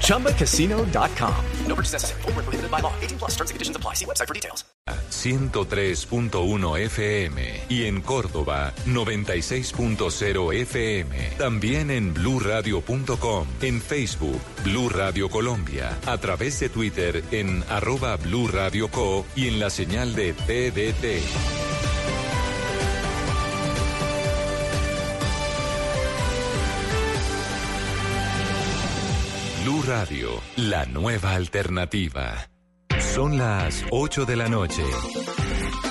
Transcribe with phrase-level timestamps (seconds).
[0.00, 1.34] ChumbaCasino.com.
[1.66, 2.22] No purchase necessary.
[2.22, 2.92] Full prohibited by law.
[3.02, 3.94] 18 plus terms and conditions apply.
[3.94, 4.64] See website for details.
[5.24, 11.30] 103.1 FM y en Córdoba 96.0 FM.
[11.38, 18.48] También en bluradio.com, en Facebook Blue Radio Colombia, a través de Twitter en arroba Blue
[18.48, 21.73] Radio Co y en la señal de TDT.
[29.64, 32.50] Blue Radio, la nueva alternativa.
[33.14, 34.82] Son las 8 de la noche.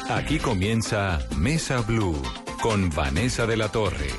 [0.10, 2.22] Aquí comienza Mesa Blue
[2.62, 4.12] con Vanessa de la Torre.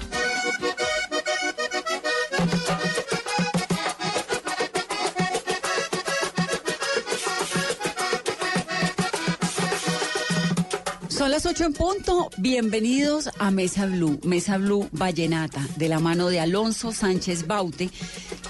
[11.08, 12.28] Son las 8 en punto.
[12.38, 17.88] Bienvenidos a Mesa Blue, Mesa Blue Vallenata, de la mano de Alonso Sánchez Baute,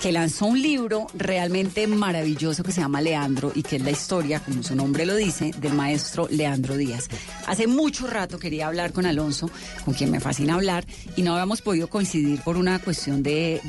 [0.05, 4.38] que lanzó un libro realmente maravilloso que se llama Leandro y que es la historia,
[4.38, 7.08] como su nombre lo dice, del maestro Leandro Díaz.
[7.47, 9.48] Hace mucho rato quería hablar con Alonso,
[9.82, 10.84] con quien me fascina hablar,
[11.16, 13.62] y no habíamos podido coincidir por una cuestión de,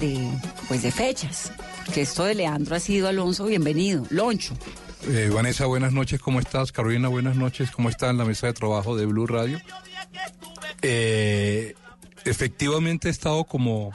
[0.67, 1.53] pues de fechas.
[1.93, 4.05] Que esto de Leandro ha sido, Alonso, bienvenido.
[4.09, 4.55] Loncho.
[5.07, 6.73] Eh, Vanessa, buenas noches, ¿cómo estás?
[6.73, 9.61] Carolina, buenas noches, ¿cómo está en la mesa de trabajo de Blue Radio?
[10.81, 11.75] Eh,
[12.25, 13.93] efectivamente he estado como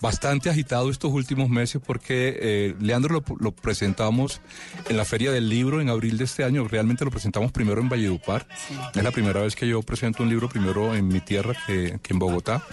[0.00, 4.40] bastante agitado estos últimos meses porque eh, Leandro lo, lo, presentamos
[4.88, 6.66] en la Feria del Libro en abril de este año.
[6.66, 8.46] Realmente lo presentamos primero en Valledupar.
[8.68, 8.74] Sí.
[8.94, 12.12] Es la primera vez que yo presento un libro primero en mi tierra que, que
[12.12, 12.64] en Bogotá.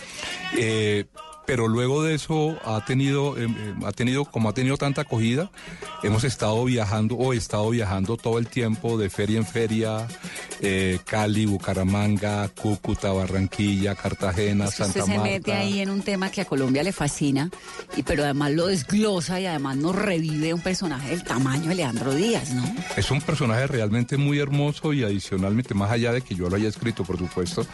[0.58, 1.06] Eh,
[1.48, 3.48] pero luego de eso ha tenido, eh,
[3.86, 5.50] ha tenido, como ha tenido tanta acogida,
[6.04, 10.08] hemos estado viajando o he estado viajando todo el tiempo de feria en feria,
[10.60, 15.24] eh, Cali, Bucaramanga, Cúcuta, Barranquilla, Cartagena, es que Santa usted Marta.
[15.24, 17.50] se mete ahí en un tema que a Colombia le fascina,
[17.96, 22.14] y, pero además lo desglosa y además nos revive un personaje del tamaño de Leandro
[22.14, 22.64] Díaz, ¿no?
[22.98, 26.68] Es un personaje realmente muy hermoso y adicionalmente, más allá de que yo lo haya
[26.68, 27.66] escrito, por supuesto,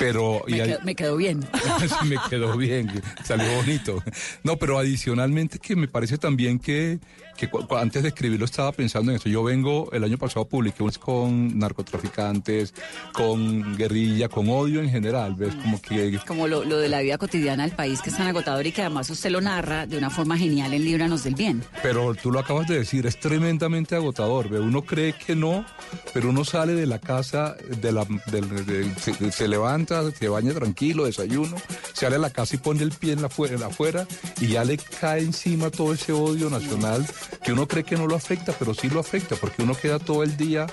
[0.00, 0.42] pero...
[0.48, 1.40] Me, y quedó, me quedó bien.
[1.80, 2.90] sí, me quedó bien,
[3.24, 4.02] salió bonito.
[4.42, 7.00] No, pero adicionalmente que me parece también que,
[7.36, 9.28] que antes de escribirlo estaba pensando en eso.
[9.28, 12.74] Yo vengo, el año pasado publiqué unos con narcotraficantes,
[13.12, 15.54] con guerrilla, con odio en general, ¿ves?
[15.56, 16.18] Como que...
[16.26, 18.82] Como lo, lo, de la vida cotidiana del país que es tan agotador y que
[18.82, 21.62] además usted lo narra de una forma genial en Líbranos del Bien.
[21.82, 24.60] Pero tú lo acabas de decir, es tremendamente agotador, ¿ves?
[24.60, 25.64] Uno cree que no,
[26.12, 30.52] pero uno sale de la casa, de la, de, de, se, se, levanta, se baña
[30.52, 31.56] tranquilo, desayuno,
[31.92, 34.06] sale a la casa y pone el pie en la, en la afuera
[34.40, 37.06] y ya le cae encima todo ese odio nacional
[37.42, 40.22] que uno cree que no lo afecta, pero sí lo afecta, porque uno queda todo
[40.22, 40.66] el día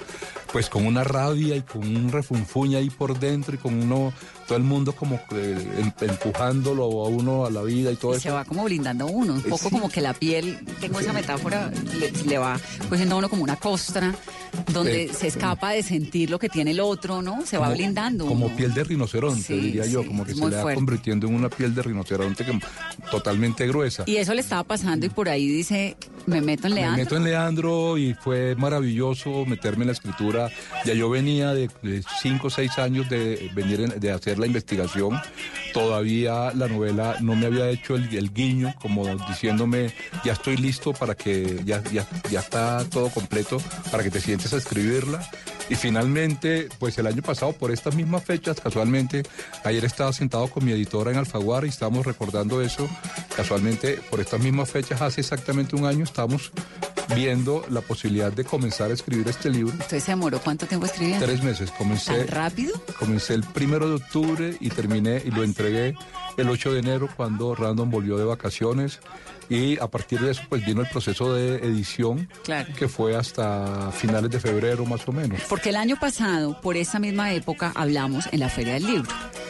[0.51, 4.13] pues con una rabia y con un refunfuña ahí por dentro y con uno,
[4.47, 8.23] todo el mundo como eh, empujándolo a uno a la vida y todo y eso.
[8.23, 9.69] Se va como blindando a uno, un poco sí.
[9.69, 12.59] como que la piel, tengo esa metáfora, le, le, va
[12.89, 14.15] cogiendo a uno como una costra,
[14.73, 17.45] donde eh, se escapa de sentir lo que tiene el otro, ¿no?
[17.45, 18.25] Se como, va blindando.
[18.25, 18.55] Como uno.
[18.55, 21.75] piel de rinoceronte, sí, diría yo, como que se le va convirtiendo en una piel
[21.75, 22.59] de rinoceronte que,
[23.11, 24.03] totalmente gruesa.
[24.05, 25.95] Y eso le estaba pasando y por ahí dice,
[26.25, 26.97] me meto en Leandro.
[26.97, 30.38] Me meto en Leandro y fue maravilloso meterme en la escritura.
[30.85, 34.47] Ya yo venía de, de cinco o seis años de venir en, de hacer la
[34.47, 35.19] investigación.
[35.73, 41.15] Todavía la novela no me había hecho el, guiño, como diciéndome, ya estoy listo para
[41.15, 43.57] que, ya, ya, ya está todo completo
[43.91, 45.27] para que te sientes a escribirla.
[45.69, 49.21] Y finalmente, pues el año pasado, por estas mismas fechas, casualmente,
[49.63, 52.89] ayer estaba sentado con mi editora en Alfaguara y estábamos recordando eso.
[53.35, 56.51] Casualmente, por estas mismas fechas, hace exactamente un año, estábamos
[57.15, 59.73] viendo la posibilidad de comenzar a escribir este libro.
[59.79, 61.25] ¿Usted se demoró cuánto tiempo escribiendo?
[61.25, 61.71] Tres meses.
[61.71, 62.25] Comencé.
[62.25, 62.73] ¿Tan rápido?
[62.97, 65.95] Comencé el primero de octubre y terminé y lo entregué
[66.37, 68.99] el 8 de enero cuando Random volvió de vacaciones
[69.49, 72.71] y a partir de eso pues vino el proceso de edición claro.
[72.77, 75.41] que fue hasta finales de febrero más o menos.
[75.49, 79.09] Porque el año pasado, por esa misma época, hablamos en la Feria del Libro.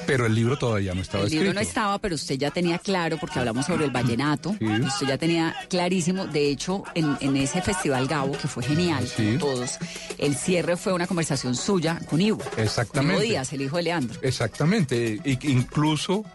[0.09, 1.41] Pero el libro todavía no estaba el escrito.
[1.41, 4.65] El libro no estaba, pero usted ya tenía claro, porque hablamos sobre el vallenato, sí.
[4.65, 9.37] usted ya tenía clarísimo, de hecho, en, en ese festival Gabo, que fue genial, sí.
[9.39, 9.77] todos,
[10.17, 12.41] el cierre fue una conversación suya con Ivo.
[12.57, 13.13] Exactamente.
[13.13, 14.19] Con Ivo Díaz, el hijo de Leandro.
[14.21, 16.25] Exactamente, incluso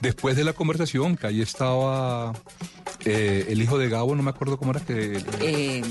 [0.00, 2.32] después de la conversación, que ahí estaba
[3.04, 5.22] eh, el hijo de Gabo, no me acuerdo cómo era que...
[5.40, 5.82] Eh,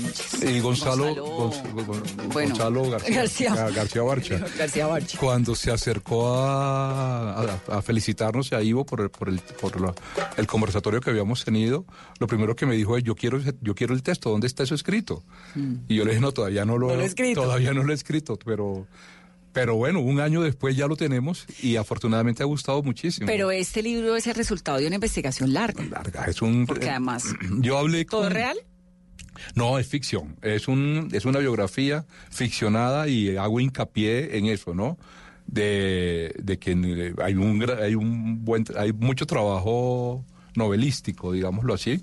[0.42, 2.02] y Gonzalo, Gonzalo- Gon-
[2.32, 3.54] bueno, Gonzalo García, García.
[3.54, 4.38] Gar- García Barcha.
[4.58, 5.18] García Barcha.
[5.18, 9.94] Cuando se acercó a, a- a felicitarnos a Ivo por, el, por, el, por la-
[10.36, 11.84] el conversatorio que habíamos tenido,
[12.18, 14.74] lo primero que me dijo es, yo quiero, yo quiero el texto, ¿dónde está eso
[14.74, 15.22] escrito?
[15.88, 16.90] Y yo le dije, no, todavía no lo, Mm.
[16.90, 17.42] No lo he escrito.
[17.42, 18.86] Todavía no lo he escrito, pero,
[19.54, 23.26] pero bueno, un año después ya lo tenemos y afortunadamente ha gustado muchísimo.
[23.26, 25.82] Pero este libro es el resultado de una investigación larga.
[25.84, 26.66] Larga, es un...
[26.66, 27.24] Porque además,
[27.60, 28.32] Yo hablé ¿todo con...
[28.32, 28.58] real?
[29.54, 30.36] No, es ficción.
[30.42, 34.98] Es, un, es una biografía ficcionada y hago hincapié en eso, ¿no?
[35.46, 40.24] De, de que eh, hay un, hay un buen, hay mucho trabajo
[40.56, 42.02] novelístico, digámoslo así.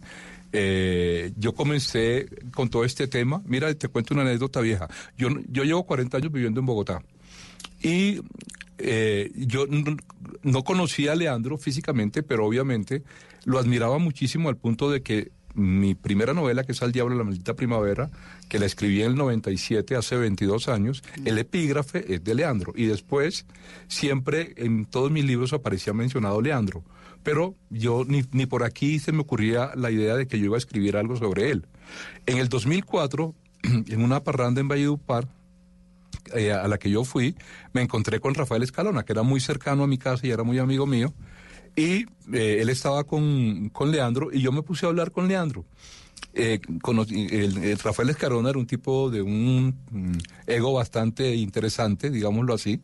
[0.53, 3.41] Eh, yo comencé con todo este tema.
[3.45, 4.87] Mira, te cuento una anécdota vieja.
[5.17, 7.01] Yo, yo llevo 40 años viviendo en Bogotá.
[7.81, 8.21] Y
[8.77, 9.65] eh, yo
[10.43, 13.03] no conocía a Leandro físicamente, pero obviamente
[13.45, 17.23] lo admiraba muchísimo al punto de que mi primera novela, que es Al Diablo la
[17.23, 18.09] Maldita Primavera,
[18.47, 22.73] que la escribí en el 97, hace 22 años, el epígrafe es de Leandro.
[22.75, 23.45] Y después,
[23.87, 26.83] siempre en todos mis libros aparecía mencionado Leandro.
[27.23, 30.55] Pero yo ni, ni por aquí se me ocurría la idea de que yo iba
[30.55, 31.67] a escribir algo sobre él.
[32.25, 35.27] En el 2004, en una parranda en Valledupar,
[36.33, 37.35] eh, a la que yo fui,
[37.73, 40.59] me encontré con Rafael Escalona, que era muy cercano a mi casa y era muy
[40.59, 41.13] amigo mío.
[41.75, 45.65] Y eh, él estaba con, con Leandro y yo me puse a hablar con Leandro.
[46.33, 50.11] Eh, conocí- el, el Rafael Escalona era un tipo de un mm,
[50.47, 52.81] ego bastante interesante, digámoslo así.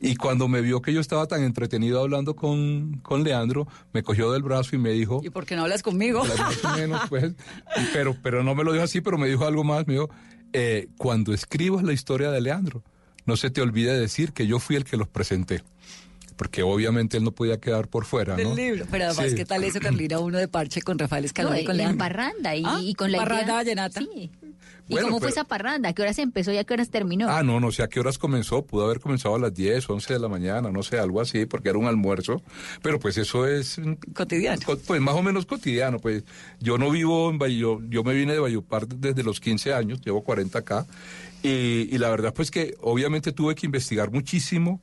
[0.00, 4.30] Y cuando me vio que yo estaba tan entretenido hablando con, con Leandro, me cogió
[4.30, 6.24] del brazo y me dijo, ¿Y por qué no hablas conmigo?
[6.24, 7.32] más o menos, pues,
[7.92, 10.08] pero, pero no me lo dijo así, pero me dijo algo más, me dijo,
[10.52, 12.82] eh, cuando escribas la historia de Leandro,
[13.26, 15.62] no se te olvide decir que yo fui el que los presenté.
[16.38, 18.38] Porque obviamente él no podía quedar por fuera, ¿no?
[18.38, 18.86] Del libro.
[18.90, 19.36] Pero además, Sí.
[19.36, 20.20] ¿qué tal eso, Carlina?
[20.20, 21.98] Uno de parche con Rafael No, Escalona y con Leandro.
[21.98, 24.00] parranda y, Ah, y con la parranda idea- vallenata.
[24.00, 24.30] Sí.
[24.90, 25.90] ¿Y Bueno, cómo fue esa parranda?
[25.90, 27.28] ¿A qué hora se empezó y a qué horas terminó?
[27.28, 30.14] Ah, no, no sé a qué horas comenzó, pudo haber comenzado a las 10, 11
[30.14, 32.40] de la mañana, no sé, algo así, porque era un almuerzo,
[32.80, 33.78] pero pues eso es...
[34.14, 34.62] Cotidiano.
[34.64, 36.22] co- Pues más o menos cotidiano, pues
[36.60, 40.00] yo no vivo en Valle, yo, yo me vine de Valledupar desde los 15 años,
[40.02, 40.86] llevo 40 acá,
[41.42, 44.80] y, y la verdad pues que obviamente tuve que investigar muchísimo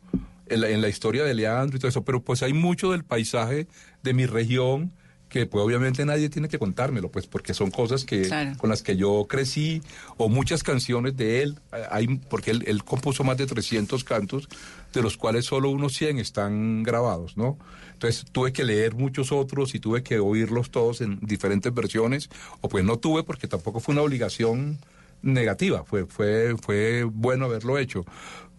[0.48, 3.04] en la, en la historia de Leandro y todo eso, pero pues hay mucho del
[3.04, 3.68] paisaje
[4.04, 4.92] de mi región
[5.30, 8.58] que pues obviamente nadie tiene que contármelo, pues porque son cosas que Claro.
[8.58, 9.82] con las que yo crecí,
[10.18, 14.48] o muchas canciones de él, eh, hay, porque él, él compuso más de 300 cantos,
[14.94, 17.58] de los cuales solo unos 100 están grabados, ¿no?
[17.94, 22.30] Entonces tuve que leer muchos otros y tuve que oírlos todos en diferentes versiones,
[22.62, 24.78] o pues no tuve porque tampoco fue una obligación
[25.22, 28.06] negativa, fue, fue, fue bueno haberlo hecho.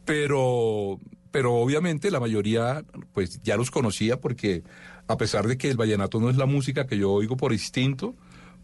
[0.05, 1.01] Pero,
[1.37, 4.63] pero obviamente la mayoría pues ya los conocía porque
[5.07, 8.15] a pesar de que el vallenato no es la música que yo oigo por instinto,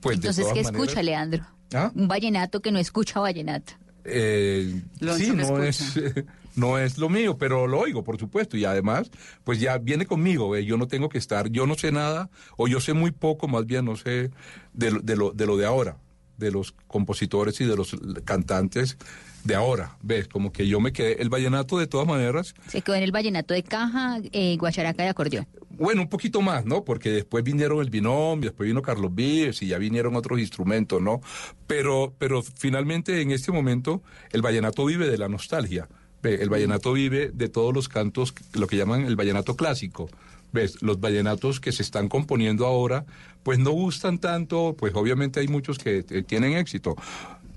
[0.00, 1.46] pues de Entonces, todas ¿qué maneras- escucha Leandro?
[1.74, 1.92] ¿Ah?
[1.94, 3.74] Un vallenato que no escucha vallenato.
[4.04, 4.80] Eh,
[5.18, 6.00] sí, no es,
[6.56, 8.56] no es lo mío, pero lo oigo, por supuesto.
[8.56, 9.10] Y además,
[9.44, 10.56] pues ya viene conmigo.
[10.56, 13.48] eh, Yo no tengo que estar, yo no sé nada, o yo sé muy poco,
[13.48, 14.30] más bien no sé
[14.72, 15.98] de, de, lo, de lo de ahora,
[16.38, 17.94] de los compositores y de los
[18.24, 18.96] cantantes
[19.44, 19.96] de ahora.
[20.02, 20.28] ¿Ves?
[20.28, 21.20] Como que yo me quedé.
[21.20, 25.08] El vallenato, de todas maneras, Se quedó en el vallenato de caja, eh, guacharaca y
[25.08, 25.46] acordeón.
[25.70, 26.84] bueno, un poquito más, ¿no?
[26.84, 31.20] Porque después vinieron el binomio, después vino Carlos Vives y ya vinieron otros instrumentos, ¿no?
[31.66, 34.02] Pero, pero finalmente en este momento
[34.32, 35.88] el vallenato vive de la nostalgia.
[36.22, 40.08] Ve, el vallenato vive de todos los cantos, lo que llaman el vallenato clásico.
[40.52, 40.82] ¿Ves?
[40.82, 43.06] Los vallenatos que se están componiendo ahora,
[43.42, 46.94] pues no gustan tanto, pues obviamente hay muchos que eh, tienen éxito.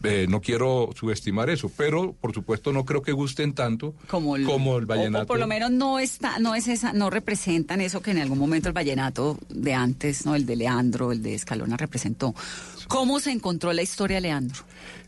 [0.06, 4.46] Eh, no quiero subestimar eso, pero por supuesto no creo que gusten tanto como el,
[4.46, 5.24] como el vallenato.
[5.24, 8.38] O, por lo menos no está, no es esa, no representan eso que en algún
[8.38, 12.34] momento el vallenato de antes, no, el de Leandro, el de Escalona representó.
[12.88, 14.64] ¿Cómo se encontró la historia de Leandro?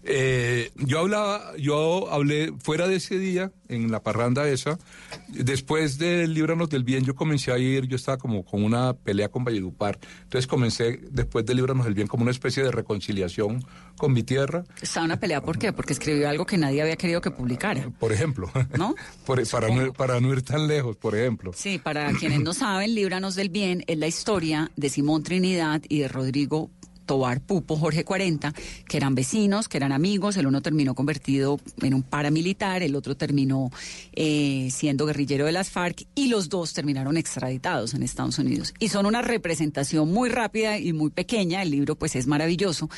[0.09, 4.79] Eh, yo hablaba, yo hablé fuera de ese día, en la parranda esa,
[5.27, 9.27] después del Líbranos del Bien, yo comencé a ir, yo estaba como con una pelea
[9.27, 13.65] con Valledupar, entonces comencé después de Líbranos del Bien como una especie de reconciliación
[13.97, 15.73] con mi tierra, Estaba una pelea, ¿por qué?
[15.73, 17.89] Porque escribió algo que nadie había querido que publicara.
[17.99, 18.95] por ejemplo, ¿No?
[19.25, 21.51] Por- para, no, para no ir tan lejos, por ejemplo.
[21.53, 25.99] Sí, para quienes no saben, Líbranos del Bien es la historia de Simón Trinidad y
[25.99, 26.71] de Rodrigo
[27.07, 28.53] Tobar Pupo, Jorge 40,
[28.87, 30.37] que eran vecinos, que eran amigos.
[30.37, 33.71] El uno terminó convertido en un paramilitar, el otro terminó
[34.13, 38.75] eh, siendo guerrillero de las FARC y los dos terminaron extraditados en Estados Unidos.
[38.77, 41.63] Y son una representación muy rápida y muy pequeña.
[41.63, 42.89] El libro, pues, es maravilloso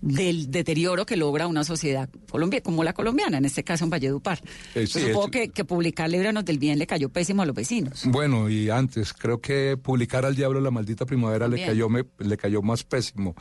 [0.00, 4.38] del deterioro que logra una sociedad colombia, como la colombiana, en este caso en Valledupar.
[4.38, 7.46] Eh, Pues sí, supongo es- que, que publicar Líbranos del Bien le cayó pésimo a
[7.46, 8.02] los vecinos.
[8.06, 12.36] Bueno, y antes, creo que publicar al diablo la maldita primavera le cayó, me- le
[12.36, 13.34] cayó más pésimo.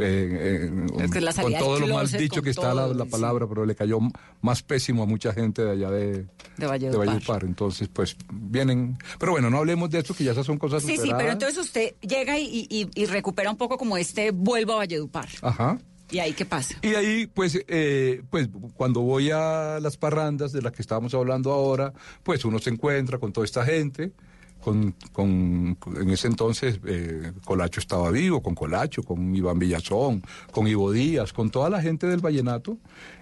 [0.00, 3.04] Eh, eh, Es que la con todo lo mal dicho que está la, todo, la
[3.04, 3.10] sí.
[3.10, 3.98] palabra, pero le cayó
[4.42, 6.24] más pésimo a mucha gente de allá de,
[6.56, 7.06] De Valledupar.
[7.06, 7.44] Valledupar.
[7.44, 8.96] Entonces, pues vienen.
[9.18, 11.18] Pero bueno, no hablemos de esto, que ya esas son cosas Sí, sí, superadas.
[11.20, 15.28] pero entonces usted llega y, y- y recupera un poco como este vuelvo a Valledupar.
[15.42, 15.78] Ajá.
[16.10, 16.76] ¿Y ahí qué pasa?
[16.82, 21.52] Y ahí, pues, eh, pues, cuando voy a las parrandas de las que estábamos hablando
[21.52, 24.12] ahora, pues uno se encuentra con toda esta gente.
[24.60, 30.66] Con, con- en ese entonces eh, Colacho estaba vivo, con Colacho, con Iván Villazón, con
[30.66, 32.76] Ivo Díaz, con toda la gente del vallenato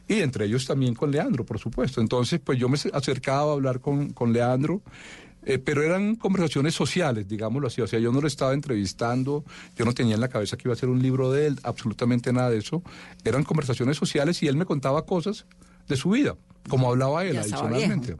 [0.08, 2.00] y entre ellos también con Leandro, por supuesto.
[2.00, 4.80] Entonces, pues yo me acercaba a hablar con, con Leandro
[5.48, 7.80] eh, pero eran conversaciones sociales, digámoslo así.
[7.80, 9.44] O sea, yo no lo estaba entrevistando,
[9.76, 12.32] yo no tenía en la cabeza que iba a ser un libro de él, absolutamente
[12.32, 12.82] nada de eso.
[13.24, 15.46] Eran conversaciones sociales y él me contaba cosas
[15.86, 16.34] de su vida,
[16.68, 18.16] como hablaba él Ya adicionalmente.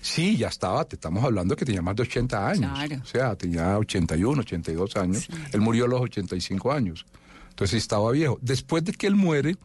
[0.00, 2.72] Sí, ya estaba, te estamos hablando que tenía más de 80 años.
[2.72, 3.00] Claro.
[3.00, 5.28] O sea, tenía 81, 82 años.
[5.52, 7.06] Él murió a los 85 años.
[7.50, 8.40] Entonces estaba viejo.
[8.42, 9.56] Después de que él muere,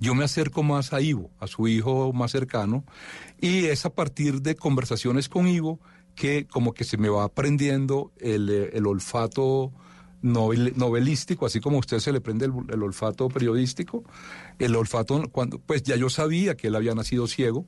[0.00, 2.84] yo me acerco más a Ivo, a su hijo más cercano,
[3.40, 5.78] y es a partir de conversaciones con Ivo
[6.14, 9.72] que como que se me va aprendiendo el, eh, el olfato
[10.22, 14.02] novel- novelístico, así como a usted se le prende el, el olfato periodístico,
[14.58, 17.66] el olfato, cuando, pues ya yo sabía que él había nacido ciego,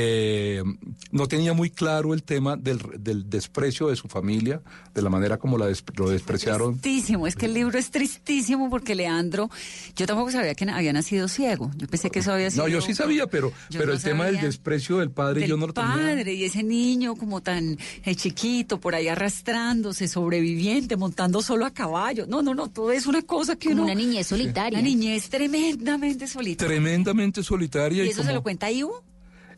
[0.00, 0.62] eh,
[1.10, 4.62] no tenía muy claro el tema del, del desprecio de su familia,
[4.94, 6.78] de la manera como la des- lo despreciaron.
[6.78, 9.50] Tristísimo, es que el libro es tristísimo porque Leandro,
[9.96, 11.72] yo tampoco sabía que había nacido ciego.
[11.76, 12.62] Yo pensé que eso había sido.
[12.62, 15.56] No, yo sí sabía, pero, pero no el tema del desprecio del padre del yo
[15.56, 15.90] no lo tenía.
[15.94, 21.72] padre y ese niño como tan eh, chiquito por ahí arrastrándose, sobreviviente, montando solo a
[21.72, 22.24] caballo.
[22.28, 23.92] No, no, no, todo es una cosa que Como uno.
[23.92, 24.78] una niñez solitaria.
[24.78, 26.68] Una niñez tremendamente solitaria.
[26.74, 28.04] Tremendamente solitaria.
[28.04, 29.02] ¿Y y eso se lo cuenta Ivo?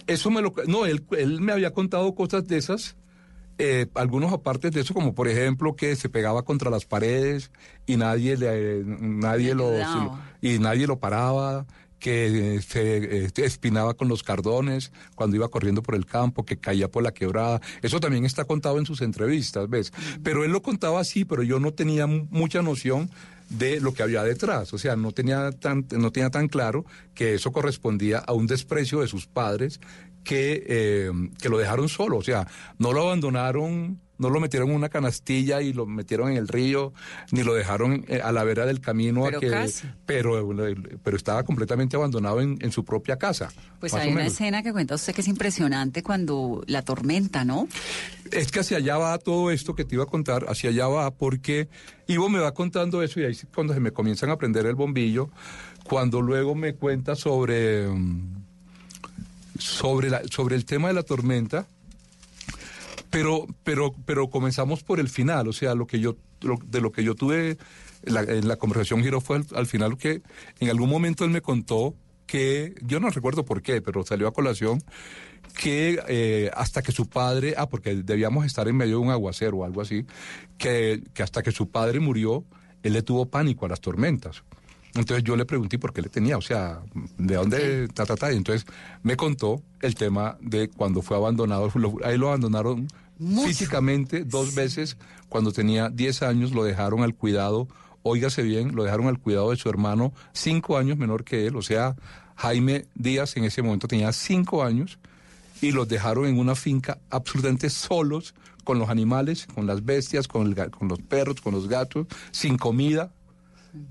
[0.06, 0.52] Eso me lo...
[0.66, 2.96] No, él, él me había contado cosas de esas,
[3.58, 7.50] eh, algunos aparte de eso, como por ejemplo que se pegaba contra las paredes
[7.86, 9.70] y nadie le, nadie lo,
[10.40, 11.66] y nadie lo paraba,
[11.98, 16.56] que eh, se eh, espinaba con los cardones cuando iba corriendo por el campo, que
[16.56, 17.60] caía por la quebrada.
[17.82, 19.92] Eso también está contado en sus entrevistas, ¿ves?
[20.22, 23.10] Pero él lo contaba así, pero yo no tenía mu- mucha noción
[23.50, 24.72] de lo que había detrás.
[24.72, 29.00] O sea, no tenía tan, no tenía tan claro que eso correspondía a un desprecio
[29.00, 29.80] de sus padres
[30.24, 32.16] que, eh, que lo dejaron solo.
[32.16, 32.46] O sea,
[32.78, 36.92] no lo abandonaron, no lo metieron en una canastilla y lo metieron en el río,
[37.32, 39.24] ni lo dejaron eh, a la vera del camino.
[39.24, 39.88] Pero a que, casi.
[40.06, 40.48] Pero,
[41.02, 43.50] pero estaba completamente abandonado en, en su propia casa.
[43.80, 47.66] Pues hay una escena que cuenta usted que es impresionante cuando la tormenta, ¿no?
[48.30, 51.10] Es que hacia allá va todo esto que te iba a contar, hacia allá va
[51.10, 51.68] porque
[52.06, 54.74] Ivo me va contando eso y ahí es cuando se me comienzan a prender el
[54.74, 55.30] bombillo,
[55.84, 58.44] cuando luego me cuenta sobre, mm,
[59.58, 61.66] sobre, la, sobre el tema de la tormenta,
[63.10, 66.92] pero, pero, pero comenzamos por el final, o sea, lo que yo, lo- de lo
[66.92, 67.58] que yo tuve
[68.02, 70.22] la- en la conversación giró fue al, al final que
[70.60, 71.94] en algún momento él me contó
[72.26, 74.82] que, yo no recuerdo por qué, pero salió a colación,
[75.60, 79.58] que eh, hasta que su padre, ah, porque debíamos estar en medio de un aguacero
[79.58, 80.06] o algo así,
[80.56, 82.44] que, que hasta que su padre murió,
[82.84, 84.44] él le tuvo pánico a las tormentas.
[84.94, 86.80] Entonces yo le pregunté por qué le tenía, o sea,
[87.16, 87.88] ¿de dónde?
[87.88, 88.32] Ta, ta, ta.
[88.32, 88.66] Y entonces
[89.02, 93.46] me contó el tema de cuando fue abandonado, lo- ahí lo abandonaron Mucho.
[93.46, 94.96] físicamente dos veces,
[95.28, 97.68] cuando tenía 10 años lo dejaron al cuidado,
[98.02, 101.62] óigase bien, lo dejaron al cuidado de su hermano, cinco años menor que él, o
[101.62, 101.94] sea,
[102.36, 104.98] Jaime Díaz en ese momento tenía cinco años
[105.60, 110.46] y los dejaron en una finca absolutamente solos con los animales, con las bestias, con,
[110.46, 113.12] el con los perros, con los gatos, sin comida,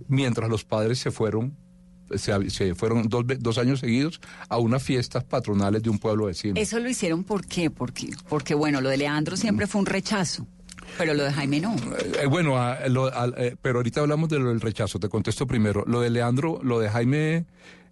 [0.08, 1.56] mientras los padres se fueron,
[2.16, 4.20] se, se fueron dos, dos años seguidos
[4.50, 6.56] a unas fiestas patronales de un pueblo vecino.
[6.58, 7.70] Eso lo hicieron ¿por qué?
[7.70, 10.48] Porque, porque bueno, lo de Leandro siempre fue un rechazo,
[10.98, 11.76] pero lo de Jaime no.
[12.22, 15.46] Eh, bueno, a- lo- al- eh, pero ahorita hablamos de lo del rechazo, te contesto
[15.46, 15.84] primero.
[15.86, 17.46] Lo de Leandro, lo de Jaime,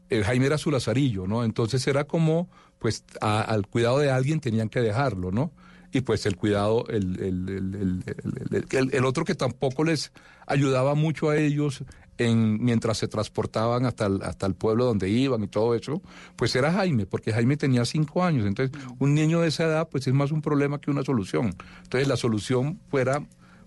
[0.10, 1.44] eh, Jaime era su lazarillo, ¿no?
[1.44, 5.52] Entonces era como, pues, a- al cuidado de alguien tenían que dejarlo, ¿no?
[5.92, 8.04] Y pues el cuidado, el, el,
[8.52, 10.12] el, el- otro que tampoco les
[10.46, 11.84] ayudaba mucho a ellos
[12.18, 16.02] en, mientras se transportaban hasta el, hasta el pueblo donde iban y todo eso,
[16.36, 18.46] pues era Jaime, porque Jaime tenía cinco años.
[18.46, 21.56] Entonces, un niño de esa edad, pues es más un problema que una solución.
[21.84, 23.26] Entonces, la solución fuera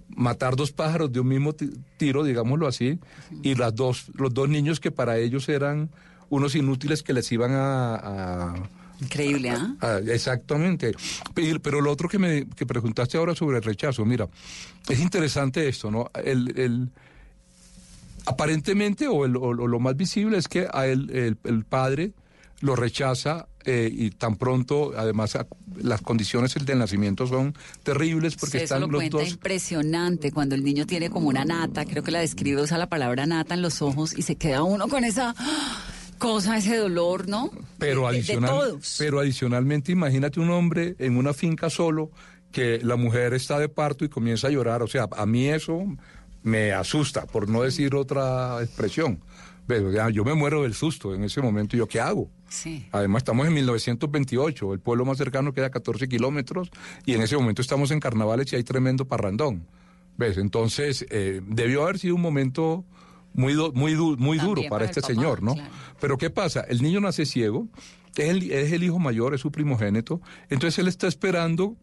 [0.09, 2.99] matar dos pájaros de un mismo ti- tiro, digámoslo así,
[3.43, 5.89] y las dos, los dos niños que para ellos eran
[6.29, 8.53] unos inútiles que les iban a
[9.01, 9.75] Increíble, ¿ah?
[9.81, 10.93] Ah, exactamente.
[11.63, 14.29] Pero, lo otro que me que preguntaste ahora sobre el rechazo, mira,
[14.89, 16.11] es interesante esto, ¿no?
[16.23, 16.89] El, el-
[18.27, 22.13] aparentemente, o, el- o lo- más visible es que a él, el, el padre
[22.61, 25.37] lo rechaza eh, y tan pronto, además,
[25.83, 29.29] las condiciones del nacimiento son terribles porque eso están lo los dos.
[29.29, 33.27] impresionante cuando el niño tiene como una nata, creo que la describe, usa la palabra
[33.27, 35.83] nata en los ojos y se queda uno con esa ¡ah!
[36.21, 37.51] Cosa, ese dolor, ¿no?
[37.79, 38.95] Pero, De- de- de adicional, todos.
[38.99, 42.13] pero adicionalmente, imagínate un hombre en una finca solo
[42.53, 44.83] que la mujer está de parto y comienza a llorar.
[44.83, 45.85] O sea, a mí eso
[46.45, 49.21] me asusta, por no decir otra expresión.
[50.13, 51.77] Yo me muero del susto en ese momento.
[51.77, 52.29] ¿Yo qué hago?
[52.49, 52.89] Sí.
[52.91, 56.71] Además, estamos en 1928, el pueblo más cercano queda a 14 kilómetros
[57.07, 59.67] y en ese momento estamos en carnavales y hay tremendo parrandón.
[60.19, 60.39] ¿Ves?
[60.39, 62.85] Entonces, eh, debió haber sido un momento
[63.35, 65.55] muy, du- muy, du- muy También duro para este papá, señor, ¿no?
[65.55, 65.71] claro.
[66.01, 66.61] Pero ¿qué pasa?
[66.63, 67.69] El niño nace ciego,
[68.17, 71.77] es el, es el hijo mayor, es su primogénito, entonces él está esperando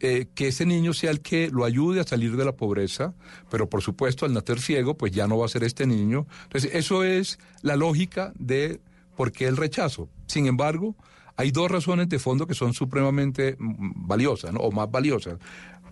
[0.00, 3.14] eh, que ese niño sea el que lo ayude a salir de la pobreza,
[3.50, 6.26] pero por supuesto al nacer ciego, pues ya no va a ser este niño.
[6.44, 8.80] Entonces, eso es la lógica de
[9.14, 10.08] por qué el rechazo.
[10.26, 10.96] Sin embargo,
[11.36, 14.60] hay dos razones de fondo que son supremamente mm, valiosas, ¿no?
[14.60, 15.38] o más valiosas.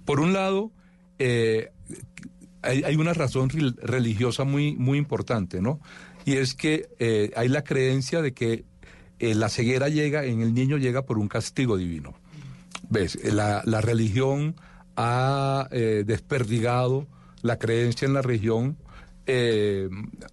[0.06, 0.72] Por un lado,
[1.18, 1.70] eh,
[2.62, 5.80] hay, hay una razón rel- religiosa muy, muy importante, ¿no?
[6.24, 8.64] Y es que eh, hay la creencia de que
[9.18, 12.14] eh, la ceguera llega, en el niño llega por un castigo divino.
[12.90, 13.18] ¿Ves?
[13.32, 14.56] La, la religión
[14.96, 17.06] ha eh, desperdigado
[17.42, 18.76] la creencia en la religión
[19.26, 19.88] eh,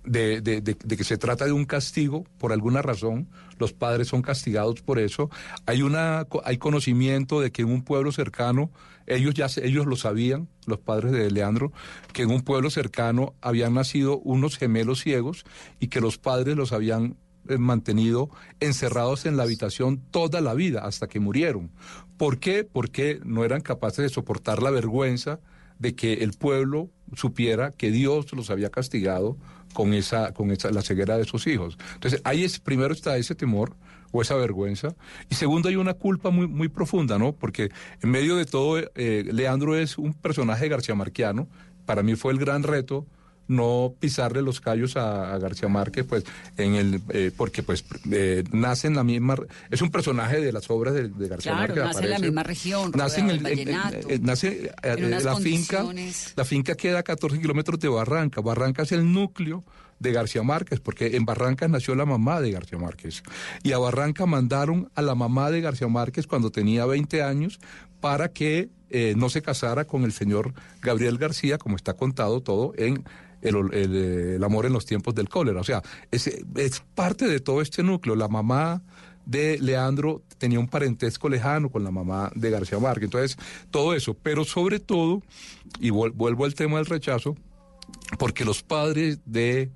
[0.05, 0.61] de, de-
[0.97, 3.27] que se trata de un castigo por alguna razón.
[3.59, 5.29] Los padres son castigados por eso.
[5.65, 8.71] Hay una hay conocimiento de que en un pueblo cercano
[9.07, 11.71] ellos ya ellos lo sabían, los padres de Leandro,
[12.13, 15.45] que en un pueblo cercano habían nacido unos gemelos ciegos
[15.79, 20.81] y que los padres los habían eh, mantenido encerrados en la habitación toda la vida
[20.85, 21.71] hasta que murieron.
[22.17, 22.63] ¿Por qué?
[22.63, 25.39] Porque no eran capaces de soportar la vergüenza
[25.77, 29.37] de que el pueblo supiera que Dios los había castigado
[29.73, 31.77] con esa con esa la ceguera de sus hijos.
[31.93, 33.75] Entonces, ahí es primero está ese temor
[34.17, 34.95] o esa vergüenza
[35.29, 37.33] y segundo hay una culpa muy muy profunda, ¿no?
[37.33, 37.69] Porque
[38.01, 41.47] en medio de todo eh, Leandro es un personaje garciamarquiano,
[41.85, 43.05] para mí fue el gran reto
[43.47, 46.23] no pisarle los callos a, a García Márquez, pues,
[46.57, 49.35] en el, eh, porque pues eh, nace en la misma,
[49.69, 51.83] es un personaje de las obras de, de García Claro, Márquez.
[51.93, 53.69] nace en la misma región, nace en el, en- en-
[54.09, 55.85] eh, nace en la finca,
[56.35, 58.41] la finca queda a 14 kilómetros de Barranca.
[58.41, 59.63] Barranca es el núcleo
[59.99, 63.23] de García Márquez, porque en Barranca nació la mamá de García Márquez.
[63.63, 67.59] Y a Barranca mandaron a la mamá de García Márquez cuando tenía 20 años
[68.01, 72.73] para que eh, no se casara con el señor Gabriel García, como está contado todo
[72.77, 73.03] en
[73.41, 75.59] el, eh, el amor en los tiempos del cólera.
[75.59, 75.81] O sea,
[76.11, 78.15] es, es parte de todo este núcleo.
[78.15, 78.81] La mamá
[79.25, 83.05] de Leandro tenía un parentesco lejano con la mamá de García Márquez.
[83.05, 83.37] Entonces,
[83.71, 84.13] todo eso.
[84.13, 85.23] Pero sobre todo,
[85.79, 87.35] y vuel- vuelvo al tema del rechazo,
[88.19, 89.71] porque los padres de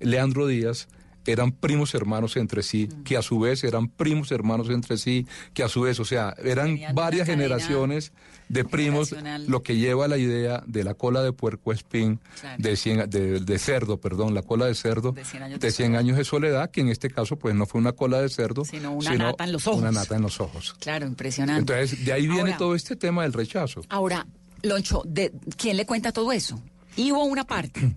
[0.00, 0.88] Leandro Díaz
[1.28, 5.64] eran primos hermanos entre sí, que a su vez eran primos hermanos entre sí, que
[5.64, 8.12] a su vez, o sea, eran Tenían varias generaciones
[8.48, 9.12] de primos,
[9.48, 12.62] lo que lleva a la idea de la cola de puerco espín, Claro.
[12.62, 15.72] de, cien- de, de cerdo, perdón, la cola de cerdo, De 100 años de de
[15.72, 15.98] 100 soledad.
[16.00, 18.92] años de soledad, que en este caso pues no fue una cola de cerdo, Sino
[18.92, 19.80] una nata en los ojos.
[19.80, 20.76] Una nata en los ojos.
[20.78, 21.58] Claro, impresionante.
[21.74, 23.82] Entonces, de ahí viene Ahora- todo este tema del rechazo.
[23.88, 24.24] Ahora,
[24.62, 26.62] Loncho, ¿de ¿quién le cuenta todo eso?
[26.96, 27.92] Hubo una parte.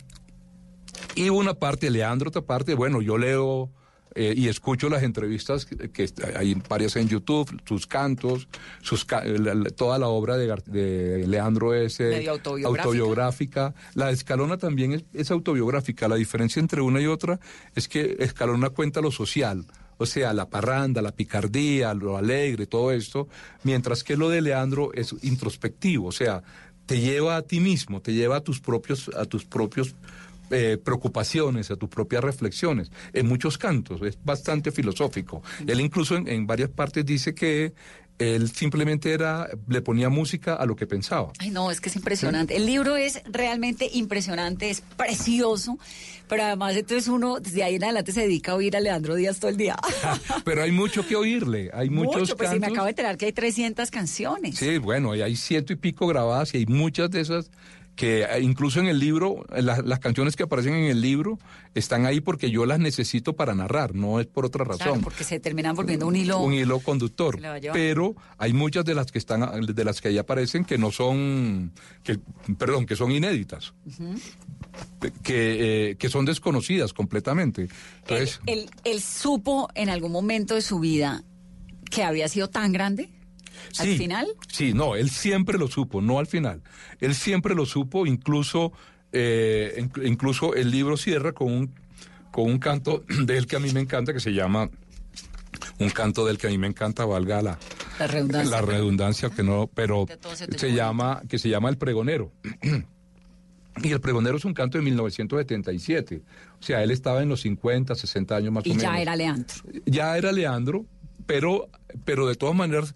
[1.16, 3.70] Y una parte, Leandro, otra parte, bueno, yo leo
[4.16, 8.48] eh, y escucho las entrevistas que, que hay varias en YouTube, sus cantos,
[8.82, 12.84] sus la- la- toda la obra de, Leandro es eh, autobiográfica.
[12.84, 13.74] autobiográfica.
[13.94, 16.08] La de Escalona también es, es autobiográfica.
[16.08, 17.40] La diferencia entre una y otra
[17.76, 19.66] es que Escalona cuenta lo social.
[19.98, 23.28] O sea, la parranda, la picardía, lo alegre, todo esto,
[23.64, 26.42] mientras que lo de Leandro es introspectivo, o sea,
[26.86, 29.96] te lleva a ti mismo, te lleva a tus propios, a tus propios
[30.52, 32.92] eh, preocupaciones, a tus propias reflexiones.
[33.14, 35.42] En muchos cantos, es bastante filosófico.
[35.66, 37.74] Él incluso en, en varias partes dice que
[38.20, 41.32] él simplemente era, le ponía música a lo que pensaba.
[41.40, 42.56] Ay, no, es que es impresionante.
[42.56, 45.80] El libro es realmente impresionante, es precioso,
[46.28, 49.40] pero además entonces uno desde ahí en adelante se dedica a oír a Leandro Díaz
[49.40, 49.78] todo el día.
[50.44, 52.76] Pero hay mucho que oírle, hay muchos Mucho, pues sí, me cantos.
[52.76, 54.58] acabo de enterar que hay 300 canciones.
[54.58, 57.50] Sí, bueno, y hay ciento y pico grabadas y hay muchas de esas
[58.00, 61.38] que eh, incluso en el libro, eh, la- las canciones que aparecen en el libro
[61.76, 64.86] están ahí porque yo las necesito para narrar, no es por otra razón.
[64.88, 66.40] Claro, porque se terminan volviendo un hilo.
[66.40, 67.38] un hilo conductor.
[67.74, 71.74] Pero hay muchas de las que están, de las que ahí aparecen que no son,
[72.02, 72.18] que,
[72.58, 73.74] perdón, que son inéditas,
[75.22, 77.68] que, eh, que son desconocidas completamente.
[78.04, 81.22] Entonces, él, él- él supo en algún momento de su vida
[81.92, 83.10] que había sido tan grande.
[83.80, 84.28] ¿Al Sí, final?
[84.52, 86.62] Sí, no, él siempre lo supo, no al final.
[87.00, 88.72] Él siempre lo supo, incluso
[89.12, 91.76] eh, in- incluso el libro cierra con un,
[92.32, 94.69] con un canto de él que a mí me encanta, que se llama,
[95.80, 97.58] un canto del que a mí me encanta, valga la,
[98.00, 98.52] La redundancia.
[98.52, 100.06] la redundancia, que no, pero
[100.58, 101.22] se llama.
[101.28, 102.32] que se llama El Pregonero.
[103.82, 106.22] Y El Pregonero es un canto de 1977.
[106.60, 108.91] O sea, él estaba en los 50, 60 años más Y o menos.
[108.91, 109.56] ya era Leandro.
[109.86, 110.86] Ya era Leandro,
[111.26, 111.69] pero,
[112.04, 112.93] pero de todas maneras,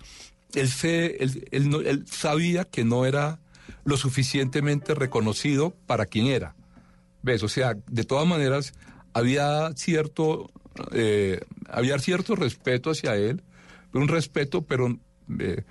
[0.53, 3.39] él, se, él, él él sabía que no era
[3.85, 6.55] lo suficientemente reconocido para quien era.
[7.21, 7.43] ¿Ves?
[7.43, 8.73] O sea, de todas maneras,
[9.13, 10.51] había cierto,
[10.91, 11.39] eh,
[11.69, 13.43] había cierto respeto hacia él,
[13.93, 14.97] un respeto, pero,
[15.39, 15.63] eh,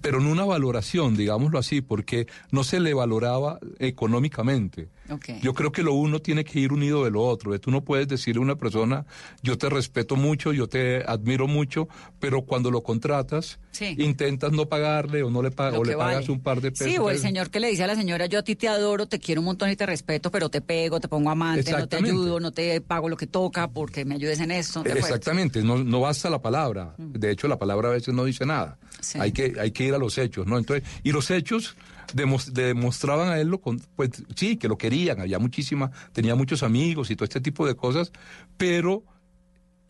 [0.00, 4.88] pero no una valoración, digámoslo así, porque no se le valoraba económicamente.
[5.10, 5.26] Ok.
[5.42, 7.58] Yo creo que lo uno tiene que ir unido de lo otro.
[7.60, 9.04] Tú no puedes decirle a una persona,
[9.42, 11.88] yo te respeto mucho, yo te admiro mucho,
[12.20, 13.96] pero cuando lo contratas, Sí.
[13.98, 16.32] intentas no pagarle o no le, pa- Lo o le pagas vale.
[16.32, 16.86] un par de pesos.
[16.86, 19.06] Sí, o el señor que le dice a la señora, yo a ti te adoro,
[19.06, 21.96] te quiero un montón y te respeto, pero te pego, te pongo amante, no te
[21.96, 24.82] ayudo, no te pago lo que toca porque me ayudes en esto.
[24.82, 25.08] ¿de acuerdo?
[25.08, 26.94] Exactamente, no, no basta la palabra.
[26.96, 28.78] De hecho, la palabra a veces no dice nada.
[29.00, 29.18] Sí.
[29.20, 30.56] Hay, que, hay que ir a los hechos, ¿no?
[30.56, 31.76] Entonces, y los hechos
[32.14, 34.78] demos- demostraban a él, lo con- pues sí, que lo
[35.18, 38.12] había muchísima, tenía muchos amigos y todo este tipo de cosas,
[38.56, 39.04] pero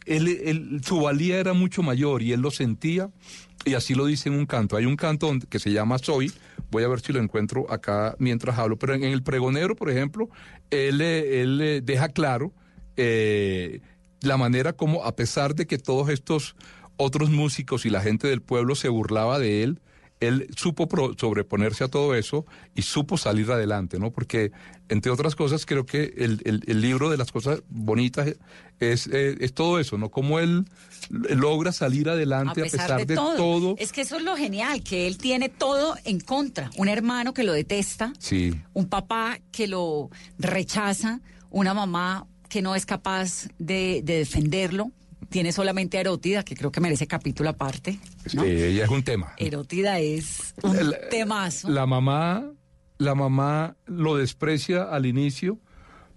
[0.06, 3.10] él, su valía era mucho mayor y él lo sentía
[3.64, 4.76] y así lo dice en un canto.
[4.76, 6.32] Hay un canto que se llama Soy,
[6.70, 10.28] voy a ver si lo encuentro acá mientras hablo, pero en, el pregonero, por ejemplo,
[10.70, 12.52] él, él deja claro
[12.96, 13.80] eh,
[14.20, 16.56] la manera como, a pesar de que todos estos
[16.96, 19.80] otros músicos y la gente del pueblo se burlaba de él,
[20.26, 24.10] él supo pro- sobreponerse a todo eso y supo salir adelante, ¿no?
[24.10, 24.52] Porque,
[24.88, 28.34] entre otras cosas, creo que el, el- el libro de las cosas bonitas
[28.80, 30.10] es, eh, es todo eso, ¿no?
[30.10, 30.64] Cómo él
[31.10, 33.74] logra salir adelante a pesar, de, todo.
[33.78, 36.70] Es que eso es lo genial, que él tiene todo en contra.
[36.76, 42.74] Un hermano que lo detesta, Sí, un papá que lo rechaza, una mamá que no
[42.74, 44.90] es capaz de, de defenderlo.
[45.34, 47.98] Tiene solamente a Erótida, que creo que merece capítulo aparte.
[48.34, 48.44] ¿no?
[48.44, 49.34] sí, ella es un tema.
[49.36, 51.68] Erótida es un La- temazo.
[51.68, 52.52] La mamá,
[52.98, 55.58] la mamá lo desprecia al inicio,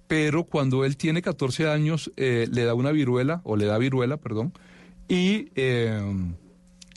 [0.05, 4.17] pero cuando él tiene 14 años eh, le da una viruela, o le da viruela,
[4.17, 4.53] perdón,
[5.07, 5.99] y, eh,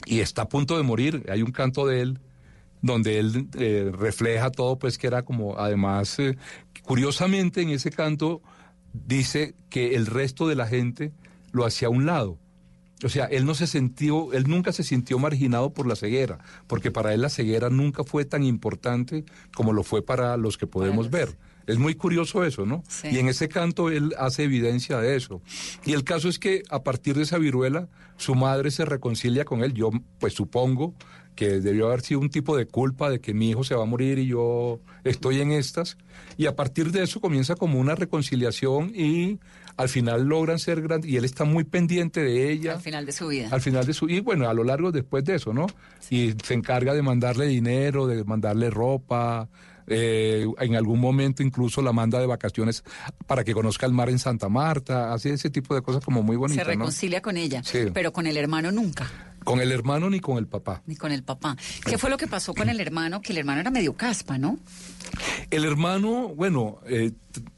[0.05, 1.25] y está a punto de morir.
[1.27, 2.19] Hay un canto de él
[2.83, 6.17] donde él eh, refleja todo, pues que era como, además,
[6.83, 8.43] curiosamente en ese canto
[8.93, 11.13] dice que el resto de la gente
[11.51, 12.37] lo hacía a un lado.
[13.03, 16.37] O sea, él no se sintió, él nunca se sintió marginado por la ceguera,
[16.67, 20.67] porque para él la ceguera nunca fue tan importante como lo fue para los que
[20.67, 21.35] podemos ver.
[21.67, 22.83] Es muy curioso eso, ¿no?
[22.87, 23.09] Sí.
[23.11, 25.41] Y en ese canto él hace evidencia de eso.
[25.85, 27.87] Y el caso es que a partir de esa viruela,
[28.17, 29.73] su madre se reconcilia con él.
[29.73, 30.93] Yo, pues supongo
[31.35, 33.85] que debió haber sido un tipo de culpa de que mi hijo se va a
[33.85, 35.97] morir y yo estoy en estas.
[36.37, 39.39] Y a partir de eso comienza como una reconciliación y
[39.81, 41.09] al final logran ser grandes.
[41.09, 43.49] Y él está muy pendiente de ella al final de su vida.
[43.51, 45.67] al final de su y bueno a lo largo después de eso no
[46.09, 49.49] y se encarga de mandarle dinero de mandarle ropa
[49.87, 52.83] eh, en algún momento incluso la manda de vacaciones
[53.27, 56.35] para que conozca el mar en Santa Marta hace ese tipo de cosas como muy
[56.35, 56.71] Se bonitas ¿no?
[56.71, 57.79] reconcilia con ella, Sí.
[57.93, 59.09] pero con el hermano nunca,
[59.43, 61.55] con el hermano ni con el papá ni con el papá.
[61.85, 63.21] ¿Qué fue lo que pasó con el hermano?
[63.21, 64.59] Que el hermano era medio caspa, ¿no?
[65.49, 67.11] El hermano, bueno, eh,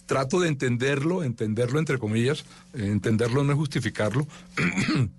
[0.05, 4.27] trato de entenderlo, entenderlo entre comillas, eh, entenderlo no es justificarlo.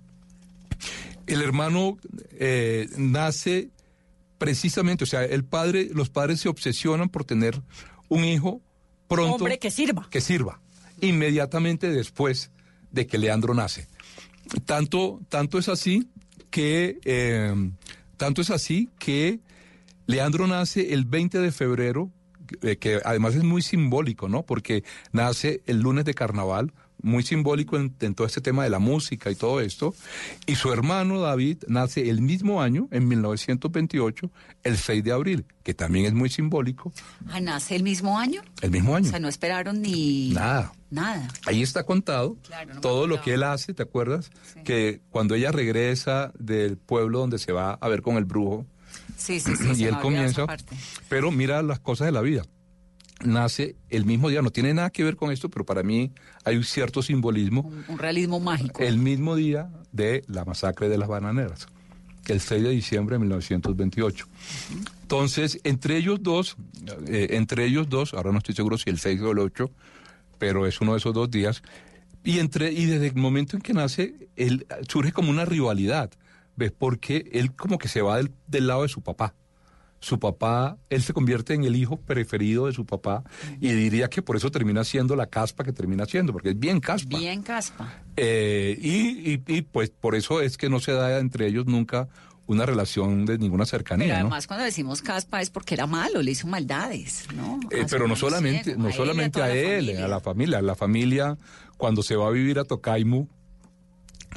[1.27, 1.97] el hermano
[2.33, 3.69] eh, nace
[4.37, 7.61] precisamente, o sea, el padre, los padres se obsesionan por tener
[8.09, 8.61] un hijo
[9.07, 10.07] pronto Hombre que sirva.
[10.09, 10.61] que sirva
[11.01, 12.51] inmediatamente después
[12.91, 13.87] de que Leandro nace.
[14.65, 16.09] Tanto, tanto es así
[16.49, 17.53] que eh,
[18.17, 19.39] tanto es así que
[20.07, 22.11] Leandro nace el 20 de febrero,
[22.61, 24.43] eh, que además es muy simbólico, ¿no?
[24.43, 26.73] Porque nace el lunes de carnaval,
[27.05, 29.93] muy simbólico en, en todo este tema de la música y todo esto.
[30.45, 34.29] Y su hermano David nace el mismo año, en 1928,
[34.63, 36.91] el 6 de abril, que también es muy simbólico,
[37.29, 38.41] Ah, nace el mismo año.
[38.61, 39.09] el mismo O año.
[39.09, 40.73] sea, no esperaron ni Nada.
[40.89, 41.27] nada.
[41.45, 44.31] Ahí está contado Claro, no me todo lo que él hace, ¿te acuerdas?
[44.53, 44.61] Sí.
[44.63, 48.65] Que cuando ella regresa del pueblo donde se va a ver con el brujo,
[49.17, 49.63] Sí, sí, sí.
[49.77, 50.45] y él comienza,
[51.09, 52.43] pero mira las cosas de la vida.
[53.23, 56.11] Nace el mismo día, no tiene nada que ver con esto, pero para mí
[56.43, 57.61] hay un cierto simbolismo.
[57.61, 58.83] Un, un realismo mágico.
[58.83, 61.67] El mismo día de la masacre de las bananeras,
[62.27, 64.27] el 6 de diciembre de 1928.
[65.01, 66.57] Entonces, entre ellos dos,
[67.07, 69.69] eh, entre ellos dos, ahora no estoy seguro si el 6 o el 8,
[70.37, 71.63] pero es uno de esos dos días,
[72.23, 76.09] y, entre, y desde el momento en que nace, él, surge como una rivalidad,
[76.55, 76.71] ¿ves?
[76.71, 79.35] Porque él como que se va del, del lado de su papá.
[79.99, 83.23] Su papá, él se convierte en el hijo preferido de su papá
[83.59, 86.79] y diría que por eso termina siendo la caspa que termina siendo, porque es bien
[86.79, 87.17] caspa.
[87.17, 88.01] Bien caspa.
[88.15, 92.07] Eh, y, y- y, pues por eso es que no se da entre ellos nunca
[92.47, 94.05] una relación de ninguna cercanía.
[94.07, 94.25] Pero ¿no?
[94.27, 97.59] además cuando decimos caspa es porque era malo, le hizo maldades, ¿no?
[97.71, 100.05] Eh, A pero no solamente, ciego, no él solamente toda a la él, familia.
[100.05, 100.61] a la familia.
[100.61, 101.37] La familia,
[101.77, 103.25] cuando se va a vivir a Tocaimu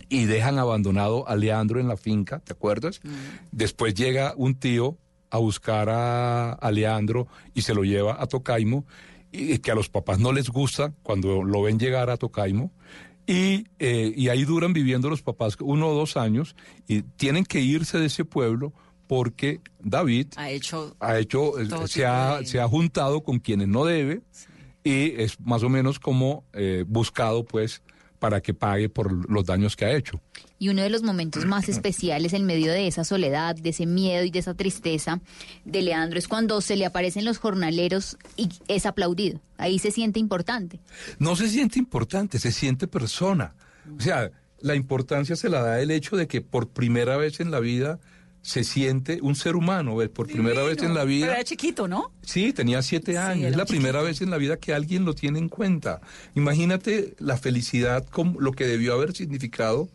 [0.08, 3.00] y dejan abandonado a Leandro en la finca, ¿te acuerdas?
[3.04, 3.10] Mm.
[3.52, 4.96] Después llega un tío
[5.30, 8.82] a buscar a, a Leandro y se lo lleva a Tocaimu,
[9.30, 12.70] y que a los papás no les gusta cuando lo ven llegar a Tocaimu.
[13.26, 17.60] Y, eh, y ahí duran viviendo los papás uno o dos años y tienen que
[17.60, 18.72] irse de ese pueblo
[19.06, 23.68] porque David Ha hecho ha hecho, eh, se ha, de- se ha juntado con quienes
[23.68, 24.22] no debe
[24.82, 27.82] y es más o menos como eh, buscado pues
[28.18, 30.20] para que pague por los daños que ha hecho.
[30.58, 34.24] Y uno de los momentos más especiales en medio de esa soledad, de ese miedo
[34.24, 35.20] y de esa tristeza
[35.64, 39.40] de Leandro es cuando se le aparecen los jornaleros y es aplaudido.
[39.56, 40.80] Ahí se siente importante.
[41.18, 43.54] No se siente importante, se siente persona.
[43.96, 47.50] O sea, la importancia se la da el hecho de que por primera vez en
[47.50, 47.98] la vida
[48.42, 50.08] se siente un ser humano, ¿ves?
[50.08, 51.32] por primera vez en la Pero vida.
[51.32, 52.12] era chiquito, ¿no?
[52.22, 53.50] Sí, tenía siete años.
[53.50, 56.00] es la primera vez en la vida que alguien lo tiene en cuenta.
[56.34, 59.88] Imagínate la felicidad, como lo que debió haber significado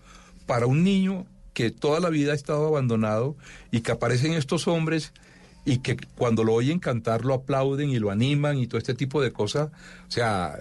[0.45, 3.35] para un niño que toda la vida ha estado abandonado
[3.71, 5.13] y que aparecen estos hombres
[5.65, 9.21] y que cuando lo oyen cantar lo aplauden y lo animan y todo este tipo
[9.21, 9.69] de cosas.
[10.07, 10.57] O sea,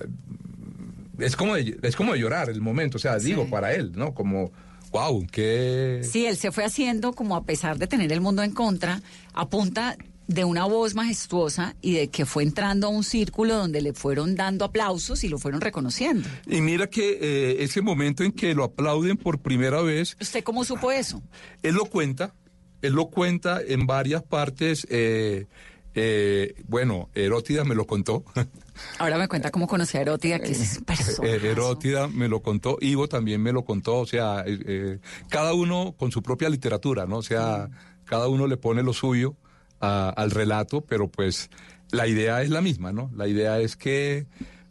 [1.19, 2.99] es como de, es como de llorar el momento.
[2.99, 4.15] O sea, digo, para él, ¿no?
[4.15, 4.53] Como,
[4.93, 6.03] wow, qué...
[6.05, 9.49] Sí, él se fue haciendo como a pesar de tener el mundo en contra, a
[9.49, 9.97] punta
[10.35, 14.35] de una voz majestuosa y de que fue entrando a un círculo donde le fueron
[14.35, 16.29] dando aplausos y lo fueron reconociendo.
[16.47, 20.65] Y mira que eh, ese momento en que lo aplauden por primera vez, ¿Usted cómo
[20.65, 21.23] supo eso?
[21.63, 22.35] Él lo cuenta,
[22.81, 24.87] él lo cuenta en varias partes.
[24.91, 25.47] eh,
[25.95, 28.25] eh, bueno, Herótida me lo contó.
[28.99, 31.29] Ahora me cuenta cómo conocí a Erótida, que es persona.
[31.29, 36.11] Herótida me lo contó, Ivo también me lo contó, o sea, eh, cada uno con
[36.11, 37.19] su propia literatura, ¿no?
[37.19, 37.69] O sea,
[38.07, 39.37] cada uno le pone lo suyo
[39.83, 41.51] a- al relato, pero pues
[41.91, 43.11] la idea es la misma, ¿no?
[43.15, 44.27] La idea es que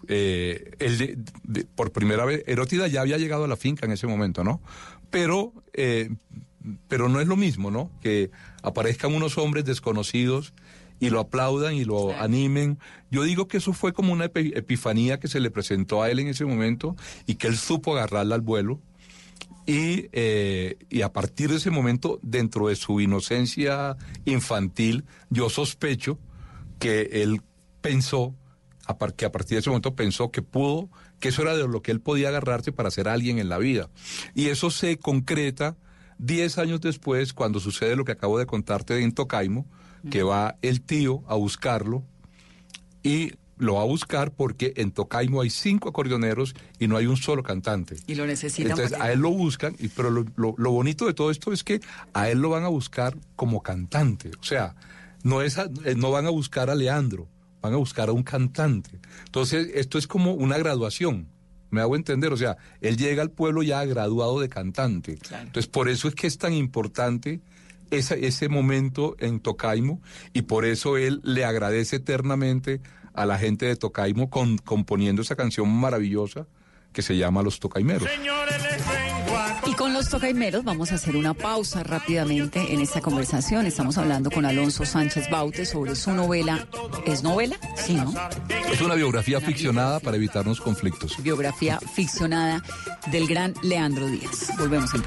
[0.08, 3.92] eh, él de- de- por primera vez, Herótida ya había llegado a la finca en
[3.92, 4.60] ese momento, ¿no?
[5.12, 6.10] Pero, eh,
[6.88, 7.92] pero no es lo mismo, ¿no?
[8.02, 8.32] Que
[8.64, 10.54] aparezcan unos hombres desconocidos
[11.00, 12.80] y lo aplaudan y lo animen.
[13.12, 16.20] Yo digo que eso fue como una epi- epifanía que se le presentó a él
[16.20, 16.96] en ese momento
[17.28, 18.80] y que él supo agarrarla al vuelo.
[19.66, 23.96] Y, eh, y a partir de ese momento, dentro de su inocencia
[24.26, 26.18] infantil, yo sospecho
[26.80, 27.42] que él
[27.82, 28.36] pensó,
[29.16, 31.92] que a partir de ese momento pensó que pudo, que eso era de lo que
[31.92, 33.90] él podía agarrarse para ser alguien en la vida.
[34.34, 35.78] Y eso se concreta
[36.18, 39.66] diez años después, cuando sucede lo que acabo de contarte en Tocaimo,
[40.10, 42.04] que va el tío a buscarlo
[43.04, 47.16] y lo va a buscar porque en Tocaimo hay cinco acordeoneros y no hay un
[47.18, 47.96] solo cantante.
[48.08, 48.72] Y lo necesitan.
[48.72, 51.64] Entonces a él lo buscan, y, pero lo, lo- lo bonito de todo esto es
[51.64, 51.80] que
[52.14, 54.32] a él lo van a buscar como cantante.
[54.40, 54.76] O sea,
[55.24, 57.28] no, es a- eh, no van a buscar a Leandro,
[57.62, 59.00] van a buscar a un cantante.
[59.26, 61.28] Entonces esto es como una graduación.
[61.70, 65.20] Me hago entender, o sea, él llega al pueblo ya graduado de cantante.
[65.46, 67.40] Entonces, por eso es que es tan importante
[67.92, 70.02] esa- ese momento en Tocaimo
[70.34, 72.82] y por eso él le agradece eternamente
[73.14, 76.48] a la gente de Tocaimo con, componiendo esa canción maravillosa
[76.94, 78.10] que se llama Los Tocaimeros.
[79.66, 83.66] Y con los tocaimeros vamos a hacer una pausa rápidamente en esta conversación.
[83.66, 86.68] Estamos hablando con Alonso Sánchez Baute sobre su novela.
[87.06, 87.58] ¿Es novela?
[87.78, 88.14] Sí, ¿no?
[88.72, 91.22] Es una biografía ficcionada para evitarnos conflictos.
[91.24, 92.62] Biografía ficcionada
[93.12, 94.52] del gran Leandro Díaz.
[94.58, 95.04] Volvemos en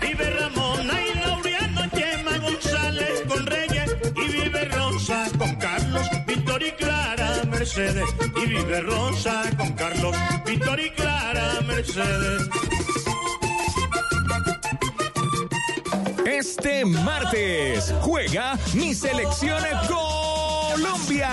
[7.64, 8.05] Mercedes.
[8.37, 12.42] Y vive Rosa con Carlos, Víctor y Clara Mercedes.
[16.27, 21.31] Este martes juega mi selección Colombia.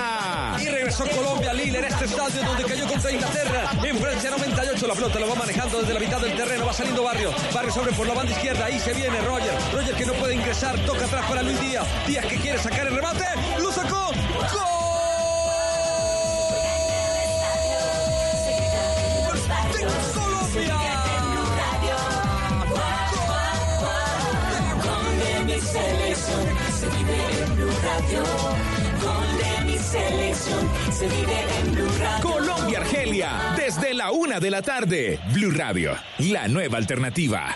[0.62, 3.70] Y regresó Colombia, Lille, en este estadio donde cayó contra Inglaterra.
[3.84, 7.04] En Francia 98, la pelota lo va manejando desde la mitad del terreno, va saliendo
[7.04, 7.34] Barrio.
[7.54, 9.54] Barrio sobre por la banda izquierda, ahí se viene Roger.
[9.74, 11.86] Roger que no puede ingresar, toca atrás para Luis Díaz.
[12.08, 13.26] Díaz que quiere sacar el remate,
[13.60, 14.14] lo sacó.
[14.54, 14.81] ¡Gol!
[32.22, 35.20] Colombia Argelia, desde la una de la tarde.
[35.34, 37.56] Blue Radio, la nueva alternativa.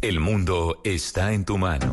[0.00, 1.92] El mundo está en tu mano.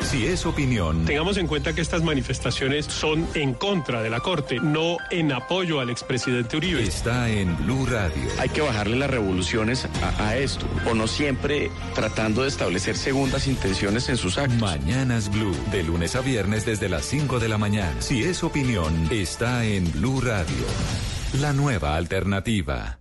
[0.00, 4.58] Si es opinión, Tengamos en cuenta que estas manifestaciones son en contra de la Corte,
[4.60, 6.82] no en apoyo al expresidente Uribe.
[6.82, 8.22] está en Blue Radio.
[8.38, 10.66] Hay que bajarle las revoluciones a, a esto.
[10.88, 14.58] O no siempre tratando de establecer segundas intenciones en sus actos.
[14.58, 18.00] Mañanas Blue, de lunes a viernes desde las 5 de la mañana.
[18.00, 20.64] Si es opinión, está en Blue Radio.
[21.40, 22.98] La nueva alternativa.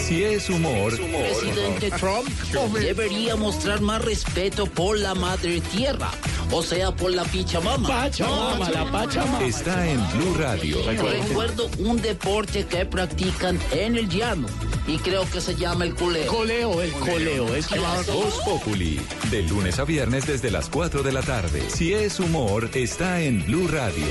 [0.00, 2.28] Si es humor, Presidente Trump
[2.74, 6.10] debería mostrar más respeto por la madre tierra,
[6.50, 7.88] o sea, por la Pichamama.
[7.88, 9.44] Pachamama, la Pachamama.
[9.44, 10.78] está en Blue Radio.
[10.86, 14.46] Recuerdo un deporte que practican en el llano
[14.86, 16.30] y creo que se llama el coleo.
[16.30, 17.68] Coleo, el coleo, es
[18.06, 19.00] Voz Populi,
[19.30, 21.62] de lunes a viernes desde las 4 de la tarde.
[21.68, 24.06] Si es humor, está en Blue Radio.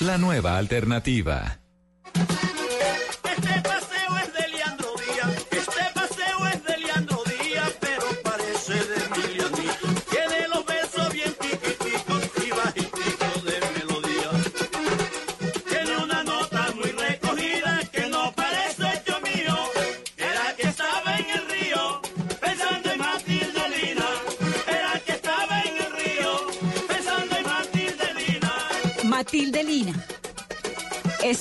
[0.00, 1.58] La nueva alternativa.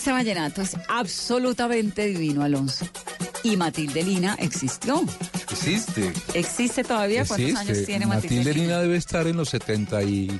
[0.01, 2.87] Este vallenato es absolutamente divino, Alonso.
[3.43, 5.03] Y Matilde Lina existió.
[5.51, 6.11] Existe.
[6.33, 7.23] ¿Existe todavía?
[7.23, 7.71] ¿Cuántos Existe.
[7.73, 8.79] años tiene Matilde, Matilde Lina?
[8.79, 10.39] Debe estar en los 70 y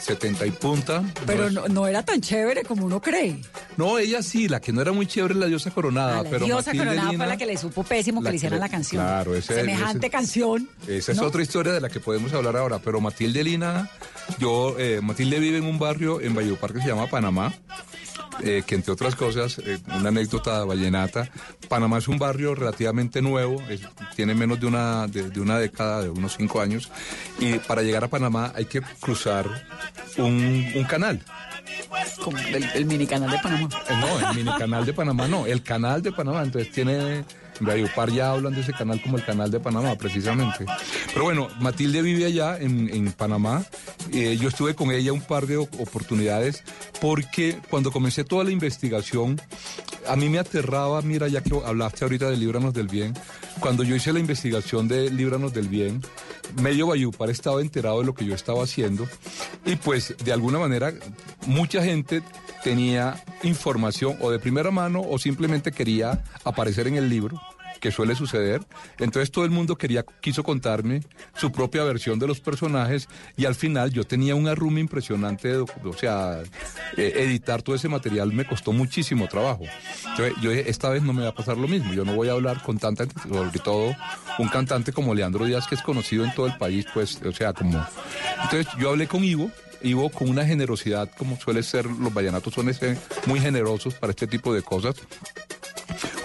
[0.00, 1.04] 70 y punta.
[1.26, 3.36] Pero no, era tan chévere como uno cree.
[3.76, 6.44] no, ella sí, la que no era muy chévere es la diosa coronada, la pero
[6.44, 9.00] diosa Matilde coronada Lina, fue la que le supo pésimo que le hicieran la canción.
[9.00, 10.68] claro, ese- Semejante ese- canción.
[10.88, 11.24] Esa es ¿no?
[11.28, 13.88] otra historia de la que podemos hablar ahora, pero Matilde Lina,
[14.40, 17.54] yo, eh, Matilde vive en un barrio en Valledupar que se llama Panamá,
[18.42, 21.30] eh, que entre otras cosas, eh, una anécdota vallenata,
[21.68, 23.80] Panamá es un barrio relativamente nuevo, es-
[24.16, 26.90] tiene menos de una, de, de una década, de unos cinco años,
[27.38, 29.46] y para llegar a Panamá hay que cruzar
[30.16, 31.22] un, un canal.
[32.22, 33.68] Como el, el mini canal de Panamá.
[33.88, 36.42] Eh, No, el mini canal de Panamá no, el canal de Panamá.
[36.42, 37.24] Entonces tiene, en
[37.60, 40.66] Valledupar ya hablan de ese canal como el canal de Panamá, precisamente.
[41.12, 43.64] Pero bueno, Matilde vive allá en, en Panamá.
[44.12, 46.62] Eh, yo estuve con ella un par de oportunidades
[47.00, 49.40] porque cuando comencé toda la investigación,
[50.06, 53.14] a mí me aterraba, mira, ya que hablaste ahorita de Líbranos del Bien,
[53.60, 56.00] cuando yo hice la investigación de Líbranos del Bien,
[56.62, 59.06] medio Valledupar estaba enterado de lo que yo estaba haciendo
[59.66, 60.94] y pues de alguna manera
[61.46, 62.22] mucha gente
[62.62, 67.40] tenía información o de primera mano o simplemente quería aparecer en el libro
[67.78, 68.60] que suele suceder.
[68.98, 71.02] Entonces todo el mundo quería, quiso contarme
[71.36, 75.58] su propia versión de los personajes y al final yo tenía un arrume impresionante, de
[75.60, 76.40] o sea,
[76.96, 79.64] eh, editar todo ese material me costó muchísimo trabajo.
[80.10, 82.28] Entonces yo dije, esta vez no me va a pasar lo mismo, yo no voy
[82.28, 83.94] a hablar con tanta, sobre todo
[84.38, 87.52] un cantante como Leandro Díaz que es conocido en todo el país, pues, o sea,
[87.52, 87.84] como...
[88.42, 89.50] Entonces yo hablé con Ivo,
[89.82, 94.26] Ivo con una generosidad como suele ser, los vallenatos son ese- muy generosos para este
[94.26, 94.96] tipo de cosas.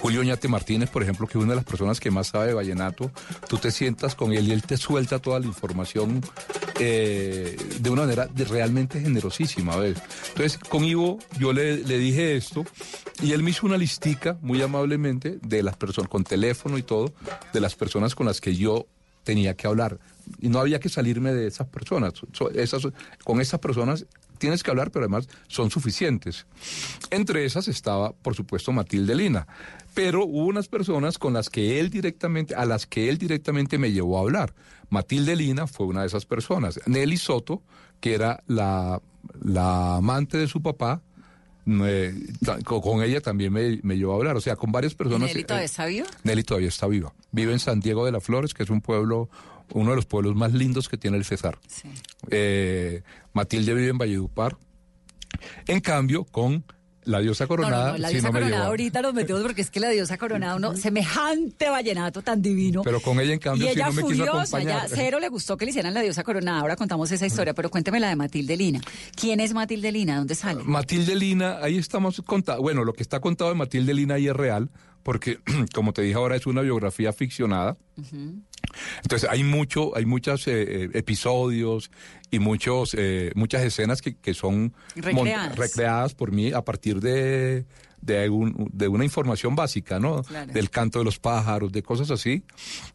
[0.00, 2.54] Julio Ñate Martínez, por ejemplo, que es una de las personas que más sabe de
[2.54, 3.10] vallenato,
[3.48, 6.20] tú te sientas con él y él te suelta toda la información
[6.78, 9.76] eh, de una manera realmente generosísima.
[9.76, 9.96] ¿ves?
[10.28, 12.64] Entonces, con Ivo yo le, le dije esto
[13.22, 17.14] y él me hizo una listica muy amablemente de las personas, con teléfono y todo,
[17.54, 18.86] de las personas con las que yo
[19.22, 19.98] tenía que hablar.
[20.40, 22.14] Y no había que salirme de esas personas.
[22.32, 22.86] So- esas,
[23.24, 24.06] con esas personas
[24.38, 26.46] tienes que hablar, pero además son suficientes.
[27.10, 29.46] Entre esas estaba, por supuesto, Matilde Lina.
[29.94, 33.92] Pero hubo unas personas con las que él directamente, a las que él directamente me
[33.92, 34.54] llevó a hablar.
[34.90, 36.80] Matilde Lina fue una de esas personas.
[36.86, 37.62] Nelly Soto,
[38.00, 39.00] que era la,
[39.42, 41.00] la amante de su papá,
[42.64, 45.28] con ella también me, me llevó a hablar, o sea, con varias ¿Y personas.
[45.28, 46.06] Nelly eh, todavía está viva?
[46.22, 47.14] Nelly todavía está viva.
[47.32, 49.30] Vive en San Diego de las Flores, que es un pueblo,
[49.72, 51.58] uno de los pueblos más lindos que tiene el Cesar.
[52.30, 53.02] Eh,
[53.32, 54.56] Matilde vive en Valledupar.
[55.66, 56.64] En cambio, con
[57.04, 59.80] la diosa coronada, no, no, la sí, diosa coronada ahorita nos metemos porque es que
[59.80, 62.82] la diosa coronada, uno semejante vallenato tan divino.
[62.82, 64.88] Pero con ella, en cambio, y sí ella me quiso furiosa, ya acompañar.
[64.88, 66.60] cero le gustó que le hicieran la diosa coronada.
[66.60, 68.80] Ahora contamos esa historia, pero cuénteme la de Matilde Lina.
[69.14, 70.16] ¿Quién es Matilde Lina?
[70.16, 70.62] ¿Dónde sale?
[70.64, 72.62] Matilde Lina, ahí estamos contando.
[72.62, 74.70] Bueno, lo que está contado de Matilde Lina ahí es real,
[75.02, 75.40] porque,
[75.74, 77.76] como te dije ahora, es una biografía ficcionada.
[79.02, 81.90] Entonces hay mucho, hay muchos eh, eh, episodios
[82.30, 85.56] y muchos, eh, muchas escenas que, que son Recreadas.
[85.56, 87.64] recreadas por mí a partir de,
[88.00, 90.22] de, un- de una información básica, ¿no?
[90.22, 90.52] Claro.
[90.52, 92.44] Del canto de los pájaros, de cosas así.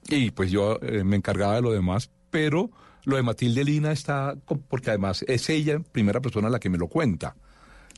[0.09, 2.69] Y pues yo eh, me encargaba de lo demás, pero
[3.05, 4.36] lo de Matilde Lina está,
[4.67, 7.36] porque además es ella en primera persona la que me lo cuenta.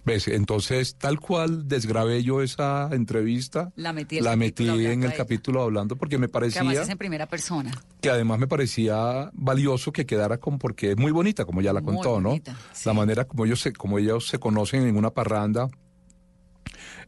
[0.03, 0.27] ¿Ves?
[0.27, 5.61] Entonces, tal cual desgrabé yo esa entrevista, La metí el la metí en el capítulo
[5.61, 7.71] hablando porque me Que además parecía es en primera persona.
[8.01, 11.81] que además me parecía valioso que quedara con porque es muy bonita como ya la
[11.81, 12.57] Muy contó, bonita, ¿no?
[12.85, 15.69] La manera como ellos se como ellos se conocen en una parranda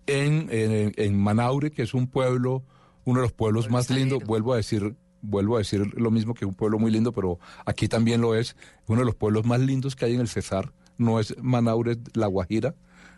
[0.05, 2.63] en, en, en Manaure, que es un pueblo,
[3.05, 6.45] uno de los pueblos más lindos, vuelvo a decir vuelvo a decir lo mismo que
[6.45, 9.95] un pueblo muy lindo, pero aquí también lo es, uno de los pueblos más lindos
[9.95, 12.75] que hay en el Cesar, no es Manaure, La Guajira.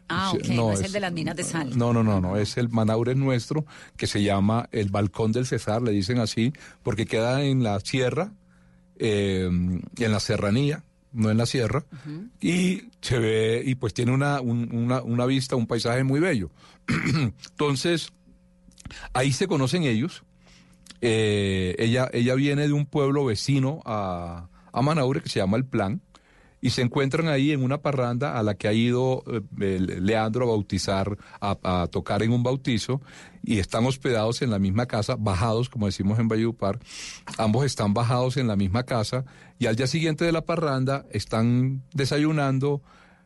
[0.08, 1.76] Ah, ok, no, es, el de las minas de sal.
[1.78, 3.66] No, no, no, no, es el Manaure nuestro
[3.98, 6.54] que se llama el Balcón del Cesar, le dicen así,
[6.84, 8.32] porque queda en la sierra,
[8.98, 11.86] eh, en la serranía, no en la sierra,
[12.40, 16.52] y se ve, y pues tiene una, un- una, una vista, un paisaje muy bello.
[17.50, 18.10] Entonces,
[19.14, 20.24] ahí se conocen ellos.
[21.02, 25.66] Eh, ella, ella viene de un pueblo vecino a, a Manaure que se llama El
[25.66, 26.02] Plan
[26.66, 29.24] y se encuentran ahí en una parranda a la que ha ido
[29.62, 33.02] eh, Leandro a bautizar, a, tocar en un bautizo
[33.44, 36.80] y están hospedados en la misma casa, bajados, como decimos en Valledupar,
[37.38, 39.26] ambos están bajados en la misma casa
[39.60, 42.82] y al día siguiente de la parranda están desayunando.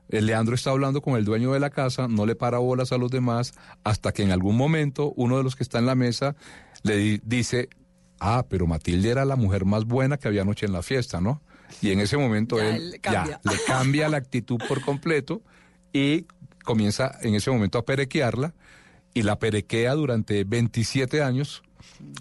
[0.10, 3.10] Leandro está hablando con el dueño de la casa, no le para bolas a los
[3.10, 3.54] demás,
[3.86, 6.36] hasta que en algún momento uno de los que está en la mesa
[6.84, 7.70] le di- dice,
[8.20, 11.42] ah, pero Matilde era la mujer más buena que había anoche en la fiesta, ¿no?
[11.82, 13.40] Y en ese momento Ya él cambia.
[13.44, 15.42] ya le cambia la actitud por completo
[15.94, 16.26] y
[16.64, 18.54] comienza en ese momento a perequearla
[19.14, 21.64] y la perequea durante 27 años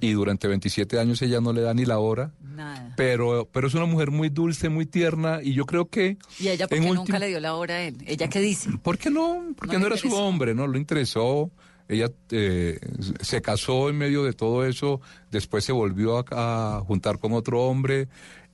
[0.01, 2.33] y durante 27 años ella no le da ni la hora.
[2.43, 2.95] Nada.
[2.97, 6.17] Pero, pero es una mujer muy dulce, muy tierna y yo creo que...
[6.41, 7.97] ¿Y ella por qué nunca le dio la hora a él?
[8.07, 8.71] ¿Ella qué dice?
[8.83, 9.53] ¿Por qué no?
[9.57, 10.67] Porque No era su hombre, ¿no?
[10.67, 11.51] Lo interesó.
[11.89, 12.79] Ella eh,
[13.21, 17.63] se casó en medio de todo eso, después se volvió a, a juntar con otro
[17.63, 18.09] hombre.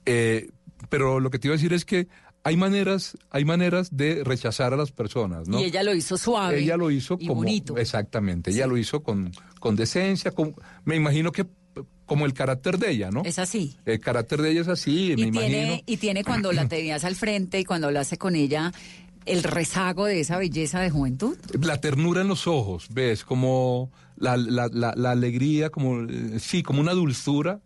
[0.05, 0.49] eh,
[0.89, 2.07] pero lo que te iba a decir es que
[2.43, 5.59] hay maneras, hay maneras de rechazar a las personas, ¿no?
[5.59, 6.59] Y ella lo hizo suave.
[6.59, 7.77] Ella lo hizo y como bonito.
[7.77, 10.53] exactamente, ella lo hizo con, con decencia, con,
[10.83, 11.47] me imagino que
[12.05, 13.23] como el carácter de ella, ¿no?
[13.25, 13.75] Es así.
[13.83, 15.39] El carácter de ella es así, me Y imagino.
[15.39, 18.71] tiene, y tiene cuando la tenías al frente y cuando hablaste con ella
[19.25, 21.35] el rezago de esa belleza de juventud.
[21.59, 26.61] la ternura en los ojos, ves, como la, la, la, la alegría, como eh, sí,
[26.61, 27.59] como una dulzura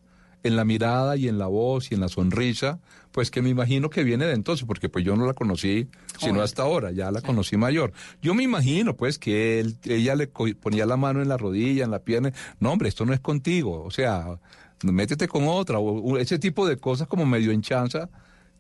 [0.44, 2.80] en la mirada y en la voz y en la sonrisa,
[3.12, 6.42] pues que me imagino que viene de entonces, porque pues yo no la conocí sino
[6.42, 7.94] hasta ahora, ya la conocí mayor.
[8.22, 11.92] Yo me imagino pues que él, ella le ponía la mano en la rodilla, en
[11.92, 14.40] la pierna, no hombre, esto no es contigo, o sea,
[14.84, 18.10] métete con otra, o, o ese tipo de cosas como medio en chanza,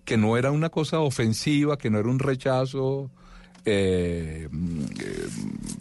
[0.05, 3.11] que no era una cosa ofensiva, que no era un rechazo,
[3.71, 5.27] eh, mm, eh,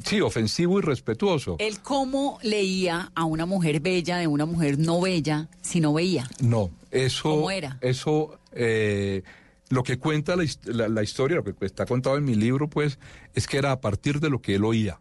[0.05, 1.57] sí, ofensivo y respetuoso.
[1.59, 6.29] Él cómo leía a una mujer bella de una mujer no bella si no veía.
[6.41, 7.31] No, eso.
[7.31, 7.79] ¿Cómo era?
[7.81, 9.23] Eso, eh,
[9.71, 12.69] lo que cuenta la, his- la- la historia, lo que está contado en mi libro,
[12.69, 12.99] pues,
[13.35, 15.01] es que era a partir de lo que él oía.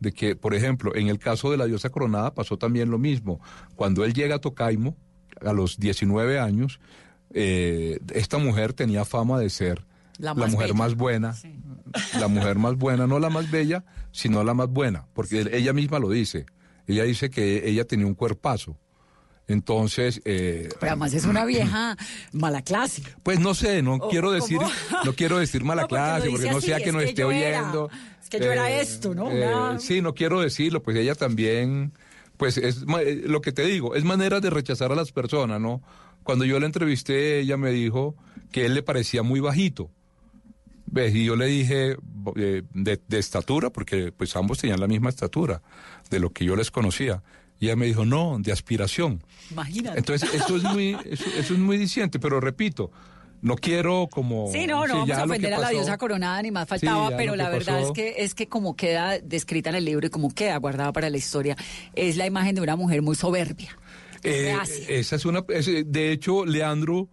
[0.00, 3.40] De que, por ejemplo, en el caso de la diosa coronada pasó también lo mismo.
[3.74, 4.96] Cuando él llega a Tocaimo,
[5.44, 6.78] a los 19 años,
[7.34, 9.84] eh, esta mujer tenía fama de ser
[10.18, 10.74] La mujer bella.
[10.74, 11.34] más buena,
[12.18, 15.98] la mujer más buena, no la más bella, sino la más buena, porque ella misma
[15.98, 16.46] lo dice.
[16.86, 18.76] Ella dice que ella tenía un cuerpazo.
[19.46, 21.96] Entonces, eh, Pero además es una vieja
[22.32, 23.02] mala clase.
[23.22, 24.34] pues no sé, no ¿O quiero cómo?
[24.40, 24.58] decir,
[25.04, 27.04] no quiero decir mala No, porque lo clase, porque no sea es que no que
[27.06, 27.90] esté era, oyendo.
[28.22, 29.30] es que yo era esto, ¿no?
[29.30, 31.92] eh, Una- sí, no quiero decirlo, pues ella también,
[32.36, 35.60] pues es ma- eh, lo que te digo, es manera de rechazar a las personas,
[35.60, 35.80] ¿no?
[36.24, 38.16] Cuando yo la entrevisté, ella me dijo
[38.52, 39.90] que él le parecía muy bajito.
[40.90, 41.14] ¿Ves?
[41.14, 41.96] Y yo le dije
[42.36, 45.60] eh, de, de estatura, porque pues ambos tenían la misma estatura,
[46.10, 47.22] de lo que yo les conocía.
[47.60, 49.22] Y ella me dijo, no, de aspiración.
[49.50, 49.98] Imagínate.
[49.98, 52.90] Entonces, eso es muy, eso, eso es muy diciente, pero repito,
[53.42, 54.50] no quiero como...
[54.52, 57.36] Sí, no, no sí, vamos a ofender a la diosa coronada ni más faltaba, pero
[57.36, 60.30] la verdad pasó- es que es que como queda descrita en el libro y como
[60.32, 61.56] queda guardada para la historia,
[61.94, 63.76] es la imagen de una mujer muy soberbia.
[64.24, 64.56] Eh,
[64.88, 65.44] esa es una.
[65.48, 67.08] es- de hecho, Leandro,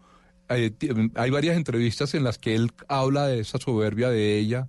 [0.50, 4.68] eh, ti- hay varias entrevistas en las que él habla de esa soberbia de ella.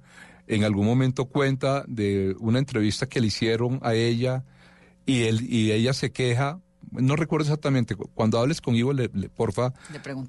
[0.48, 4.44] En algún momento cuenta de una entrevista que le hicieron a ella
[5.04, 6.60] y él y ella se queja.
[6.92, 7.96] No recuerdo exactamente.
[7.96, 9.72] Cuando hables con Ivo, le, le- porfa,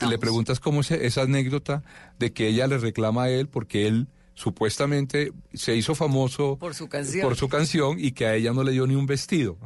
[0.09, 1.83] Le preguntas cómo es esa anécdota
[2.17, 6.87] de que ella le reclama a él porque él supuestamente se hizo famoso Por su
[6.89, 7.21] canción.
[7.27, 9.57] por su canción y que a ella no le dio ni un vestido.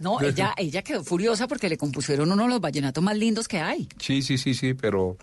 [0.00, 3.60] No, ella, ella quedó furiosa porque le compusieron uno de los vallenatos más lindos que
[3.60, 3.88] hay.
[3.98, 5.16] Sí, sí, sí, sí, pero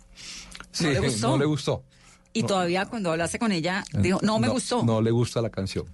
[0.72, 1.30] sí, le gustó.
[1.30, 1.84] no le gustó.
[2.34, 4.84] Y todavía cuando hablaste con ella, dijo, no me gustó.
[4.84, 5.86] No le gusta la canción.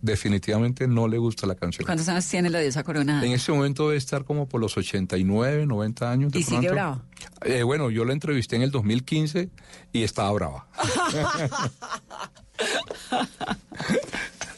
[0.00, 1.84] Definitivamente no le gusta la canción.
[1.84, 3.26] ¿Cuántos años tiene la diosa coronada?
[3.26, 6.30] En este momento debe estar como por los 89, 90 años.
[6.30, 6.72] de ¿Y sigue pronto.
[6.74, 7.04] brava?
[7.44, 9.50] Eh, bueno, yo la entrevisté en el 2015
[9.92, 10.68] y estaba brava.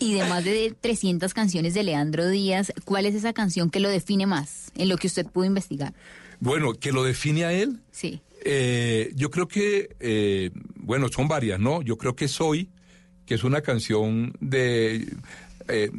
[0.01, 3.89] Y de más de 300 canciones de Leandro Díaz, ¿cuál es esa canción que lo
[3.91, 5.93] define más en lo que usted pudo investigar?
[6.41, 7.81] Bueno, que lo define a él.
[7.93, 8.21] Sí.
[8.45, 11.83] Eh, yo creo que, eh, bueno, son varias, ¿no?
[11.83, 12.71] Yo creo que Soy,
[13.27, 15.07] que es una canción de...
[15.69, 15.91] eh,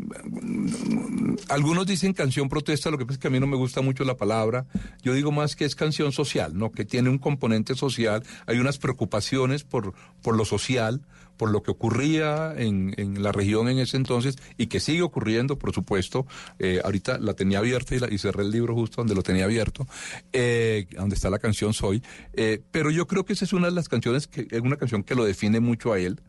[1.48, 4.04] algunos dicen canción protesta, lo que pasa es que a mí no me gusta mucho
[4.04, 4.66] la palabra.
[5.04, 6.72] Yo digo más que es canción social, ¿no?
[6.72, 8.24] Que tiene un componente social.
[8.48, 9.94] Hay unas preocupaciones por,
[10.24, 11.02] por lo social,
[11.42, 15.58] por lo que ocurría en, en la región en ese entonces y que sigue ocurriendo,
[15.58, 16.28] por supuesto.
[16.60, 19.46] Eh, ahorita la tenía abierta y, la- y cerré el libro justo donde lo tenía
[19.46, 19.88] abierto,
[20.34, 22.04] eh, donde está la canción Soy.
[22.34, 25.02] Eh, pero yo creo que esa es una de las canciones, que es una canción
[25.02, 26.22] que lo define mucho a él.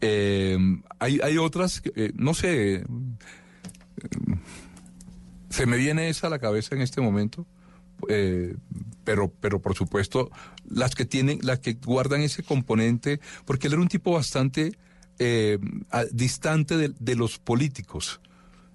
[0.00, 1.82] Hay, hay otras,
[2.14, 2.82] no sé,
[5.50, 7.46] se me viene esa a la cabeza en este momento,
[8.08, 8.54] eh,
[9.04, 10.30] pero, pero por supuesto
[10.68, 14.72] las que tienen, las que guardan ese componente, porque él era un tipo bastante
[15.18, 15.58] eh,
[16.12, 18.20] distante de, los políticos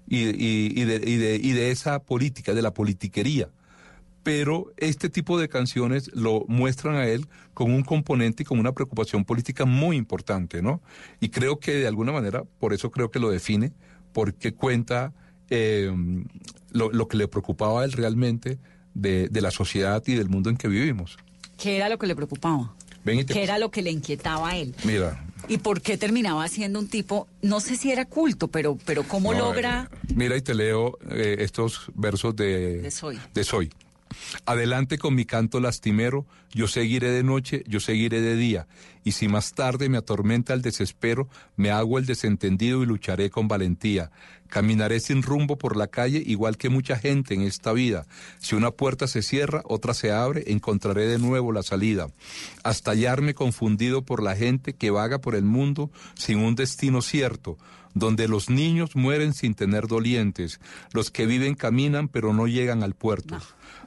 [0.06, 3.50] y de esa política, de la politiquería.
[4.22, 8.72] Pero este tipo de canciones lo muestran a él con un componente y con una
[8.72, 10.80] preocupación política muy importante, ¿no?
[11.20, 13.72] Y creo que de alguna manera, por eso creo que lo define,
[14.12, 15.12] porque cuenta
[15.50, 15.92] eh,
[16.70, 18.58] lo, lo que le preocupaba a él realmente
[18.94, 21.18] de, de la sociedad y del mundo en que vivimos.
[21.56, 22.72] ¿Qué era lo que le preocupaba?
[23.04, 24.74] Ven ¿Qué era lo que le inquietaba a él?
[24.84, 29.02] Mira, ¿Y por qué terminaba siendo un tipo, no sé si era culto, pero, pero
[29.02, 33.18] cómo No, logra eh, mira y te leo eh, estos versos de, de soy?
[33.34, 33.72] de Soy.
[34.46, 38.66] Adelante con mi canto lastimero, yo seguiré de noche, yo seguiré de día,
[39.04, 43.48] y si más tarde me atormenta el desespero, me hago el desentendido y lucharé con
[43.48, 44.10] valentía.
[44.48, 48.06] Caminaré sin rumbo por la calle, igual que mucha gente en esta vida.
[48.38, 52.08] Si una puerta se cierra, otra se abre, encontraré de nuevo la salida.
[52.62, 57.56] Hasta hallarme confundido por la gente que vaga por el mundo sin un destino cierto
[57.94, 60.60] donde los niños mueren sin tener dolientes,
[60.92, 63.38] los que viven caminan pero no llegan al puerto,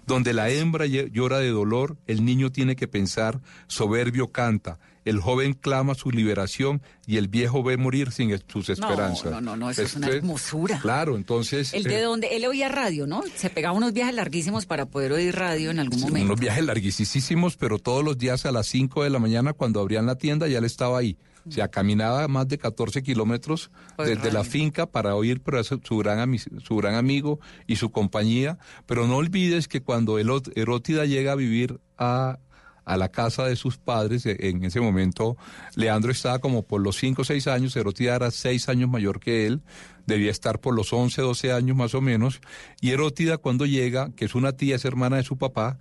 [0.05, 5.53] donde la hembra llora de dolor, el niño tiene que pensar, soberbio canta, el joven
[5.53, 9.31] clama su liberación y el viejo ve morir sin sus esperanzas.
[9.31, 10.79] no, no, no, eso es una hermosura.
[10.81, 11.73] Claro, entonces...
[11.73, 12.35] ¿El de eh, dónde?
[12.35, 13.21] Él oía radio, ¿no?
[13.35, 16.25] Se pegaba unos viajes larguísimos para poder oír radio en algún momento.
[16.25, 20.07] Unos viajes larguísimos, pero todos los días a las 5 de la mañana cuando abrían
[20.07, 21.17] la tienda ya él estaba ahí.
[21.47, 25.79] O sea, caminaba más de 14 kilómetros Pues desde la finca para oír pero su,
[25.83, 28.57] su gran su gran amigo y su compañía.
[28.87, 32.39] Pero no olvides que cuando Elot- Erótida llega a vivir a,
[32.83, 35.37] a la casa de sus padres, e- en ese momento
[35.75, 39.45] Leandro estaba como por los 5 o 6 años, Erótida era 6 años mayor que
[39.45, 39.61] él,
[40.07, 42.41] debía estar por los 11, 12 años más o menos.
[42.81, 45.77] Y Erótida cuando llega, que es una tía, es hermana de su papá,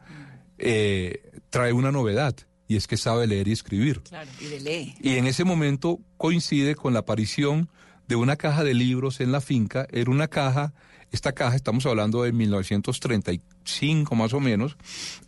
[0.58, 2.34] eh, trae una novedad
[2.68, 4.00] y es que sabe leer y escribir.
[4.02, 4.94] Claro, y de lee.
[5.00, 7.68] Y en ese momento coincide con la aparición
[8.08, 9.86] de una caja de libros en la finca.
[9.90, 10.72] Era una caja,
[11.10, 14.76] esta caja, estamos hablando de 1935 más o menos,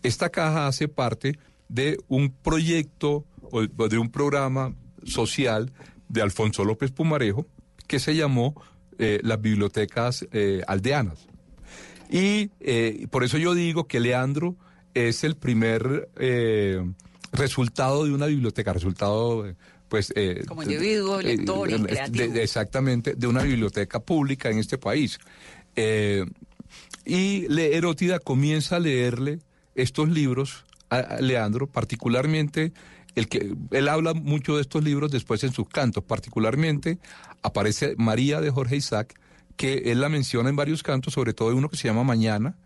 [0.03, 4.75] esta caja hace parte de un proyecto o de un programa
[5.05, 5.73] social
[6.09, 7.47] de Alfonso López Pumarejo
[7.87, 8.55] que se llamó
[8.99, 11.27] eh, las bibliotecas eh, aldeanas.
[12.11, 14.57] Y eh, por eso yo digo que Leandro
[14.95, 16.09] es el primer
[17.37, 19.55] resultado de una biblioteca, resultado, eh,
[19.89, 20.13] pues...
[20.17, 22.33] eh, Como individuo, lector de- creativo.
[22.35, 25.19] de- exactamente, de una biblioteca pública en este país.
[25.77, 26.25] Eh,
[27.05, 29.39] y Le Erótida comienza a leerle
[29.75, 32.73] estos libros a, a Leandro, particularmente
[33.15, 36.99] el que él habla mucho de estos libros después en sus cantos, particularmente
[37.43, 39.15] aparece María de Jorge Isaac,
[39.57, 42.57] que él la menciona en varios cantos, sobre todo en uno que se llama Mañana,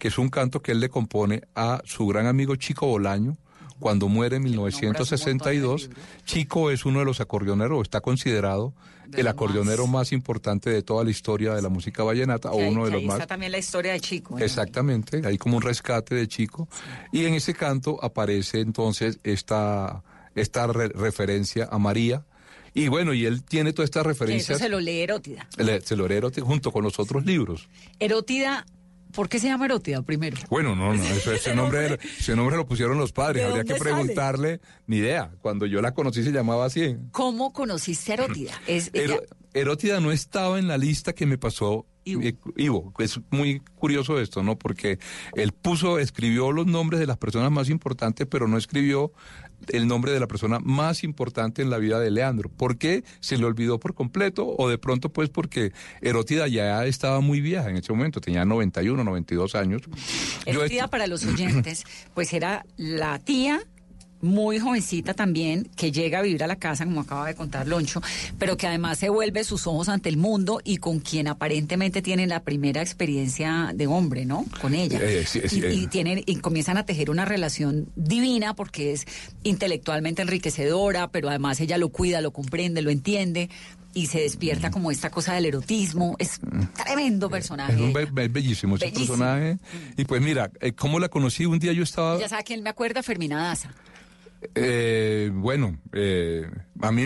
[0.00, 3.36] que es un canto que él le compone a su gran amigo Chico Bolaño,
[3.80, 5.90] cuando muere en 1962.
[6.24, 8.72] Chico es uno de los acordeoneros, está considerado
[9.12, 10.12] el acordeonero más.
[10.12, 13.06] importante de toda la historia de la música vallenata, o ahí- uno de los ahí
[13.06, 13.16] más.
[13.16, 14.36] está también la historia de Chico.
[14.38, 14.44] ¿no?
[14.44, 16.68] Exactamente, hay como un rescate de Chico.
[17.12, 20.04] Y en ese canto aparece entonces esta,
[20.36, 22.24] esta re- referencia a María.
[22.72, 24.58] Y bueno, y él tiene todas estas Que eso referencias.
[24.58, 25.48] se lo lee Erótida.
[25.82, 27.68] se lo lee Erótida junto con los otros libros.
[27.98, 28.64] Erótida,
[29.12, 30.36] ¿por qué se llama Erótida primero?
[30.50, 33.42] Bueno, no, no, eso, ese, nombre, ese nombre lo pusieron los padres.
[33.42, 33.94] ¿De Habría que dónde sale?
[34.02, 35.32] preguntarle, ni idea.
[35.40, 36.96] Cuando yo la conocí se llamaba así.
[37.12, 38.52] ¿Cómo conociste a Erótida?
[38.66, 42.92] Es, Ero- ella- Erótida no estaba en la lista que me pasó eh, Ivo.
[42.98, 44.56] Es muy curioso esto, ¿no?
[44.58, 44.98] Porque
[45.34, 49.12] él puso, escribió los nombres de las personas más importantes, pero no escribió
[49.68, 52.48] el nombre de la persona más importante en la vida de Leandro.
[52.48, 54.54] ¿Por qué se le olvidó por completo?
[54.58, 59.04] O de pronto, pues, porque Erótida ya estaba muy vieja en ese momento, tenía 91,
[59.04, 59.82] 92 años.
[59.82, 59.92] Yo
[60.46, 61.84] Erótida para los oyentes,
[62.14, 63.60] pues era la tía
[64.22, 68.02] muy jovencita también, que llega a vivir a la casa, como acaba de contar Loncho,
[68.38, 72.26] pero que además se vuelve sus ojos ante el mundo y con quien aparentemente tiene
[72.26, 74.44] la primera experiencia de hombre, ¿no?
[74.60, 74.98] Con ella.
[75.02, 75.74] Eh, sí, sí, y, eh.
[75.74, 79.06] y tienen, y comienzan a tejer una relación divina porque es
[79.42, 83.48] intelectualmente enriquecedora, pero además ella lo cuida, lo comprende, lo entiende.
[83.92, 86.14] Y se despierta como esta cosa del erotismo.
[86.20, 86.38] Es
[86.84, 87.72] tremendo personaje.
[87.74, 89.08] Es un be- be- bellísimo ese Bellísimo.
[89.18, 89.58] personaje.
[89.96, 91.44] Y pues mira, eh, ¿cómo la conocí?
[91.44, 92.16] Un día yo estaba...
[92.20, 93.72] Ya sabe quién me acuerda, Fermina Daza.
[94.54, 96.46] Eh, bueno, eh,
[96.80, 97.04] a mí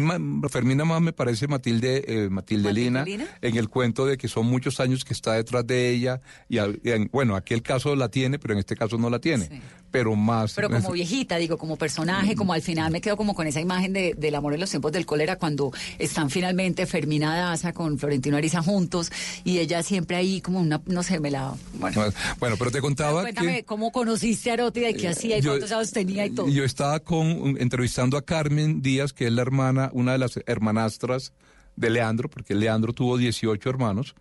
[0.48, 3.26] Fermina más me parece Matilde, eh, Matilde Lina, Lina?
[3.42, 6.68] en el cuento de que son muchos años que está detrás de ella y, a-
[6.82, 9.62] y en- bueno, aquel caso la tiene, pero en este caso no la tiene.
[9.94, 10.54] Pero más.
[10.54, 13.92] Pero como viejita, digo, como personaje, como al final me quedo como con esa imagen
[13.92, 15.70] de, del amor en los tiempos del cólera, cuando
[16.00, 19.12] están finalmente Fermina Daza con Florentino Ariza juntos
[19.44, 21.54] y ella siempre ahí como una, no sé, me la...
[21.74, 22.02] Bueno,
[22.40, 25.52] Bueno, pero te contaba cuéntame que cómo conociste a Erótida y qué hacía y yo-
[25.52, 26.48] cuántos años tenía y todo.
[26.48, 31.32] yo estaba con entrevistando a Carmen Díaz, que es la hermana, una de las hermanastras
[31.76, 34.16] de Leandro, porque Leandro tuvo 18 hermanos,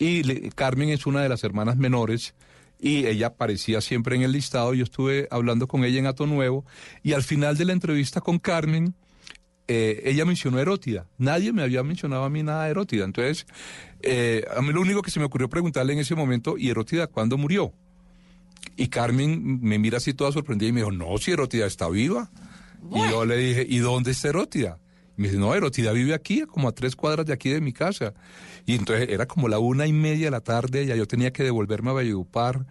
[0.00, 2.34] y le- Carmen es una de las hermanas menores,
[2.78, 4.74] y ella aparecía siempre en el listado.
[4.74, 6.64] Yo estuve hablando con ella en Ato Nuevo,
[7.02, 8.94] y al final de la entrevista con Carmen,
[9.66, 11.06] eh, ella mencionó Erótida.
[11.16, 13.04] Nadie me había mencionado a mí nada de Erótida.
[13.04, 13.46] Entonces,
[14.02, 17.06] eh, a mí lo único que se me ocurrió preguntarle en ese momento, ¿y Erótida
[17.06, 17.72] cuándo murió?
[18.76, 22.30] Y Carmen me mira así toda sorprendida y me dijo, no, si Erótida está viva.
[22.92, 24.78] Y yo le dije, ¿y dónde está Erótida?
[25.16, 28.14] Me dice, no, Erótida vive aquí, como a tres cuadras de aquí de mi casa.
[28.66, 31.42] Y entonces era como la una y media de la tarde, ya yo tenía que
[31.42, 32.66] devolverme a Valledupar.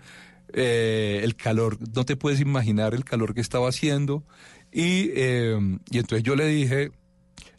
[0.52, 4.24] Eh, el calor, no te puedes imaginar el calor que estaba haciendo.
[4.72, 5.58] Y, eh,
[5.90, 6.92] y entonces yo le dije,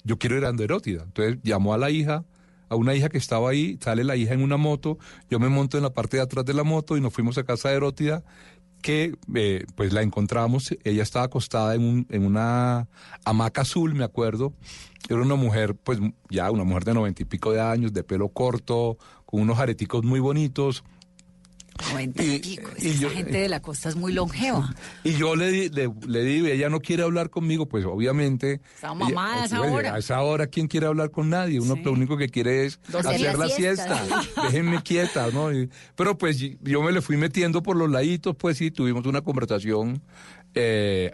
[0.04, 1.02] yo quiero ir a Erótida.
[1.04, 2.24] Entonces llamó a la hija,
[2.68, 4.98] a una hija que estaba ahí, sale la hija en una moto,
[5.30, 7.44] yo me monto en la parte de atrás de la moto y nos fuimos a
[7.44, 8.24] casa de Erótida,
[8.84, 12.86] que eh, pues la encontramos, ella estaba acostada en, un, en una
[13.24, 14.52] hamaca azul, me acuerdo,
[15.08, 18.28] era una mujer, pues ya una mujer de noventa y pico de años, de pelo
[18.28, 20.84] corto, con unos areticos muy bonitos,
[21.90, 22.70] Noventa y, pico.
[22.76, 24.74] Esa gente de la costa es muy longeva.
[25.02, 28.60] Y yo le, di- le, le digo, ella no quiere hablar conmigo, pues obviamente.
[28.74, 29.94] Está mamada a esa pues, hora.
[29.94, 31.58] A esa hora, ¿quién quiere hablar con nadie?
[31.60, 34.02] Uno lo único que quiere es hacer la siesta.
[34.44, 35.52] Déjenme quieta, ¿no?
[35.52, 39.20] Y- pero pues yo me le fui metiendo por los laditos, pues sí, tuvimos una
[39.22, 40.00] conversación
[40.54, 41.10] eh,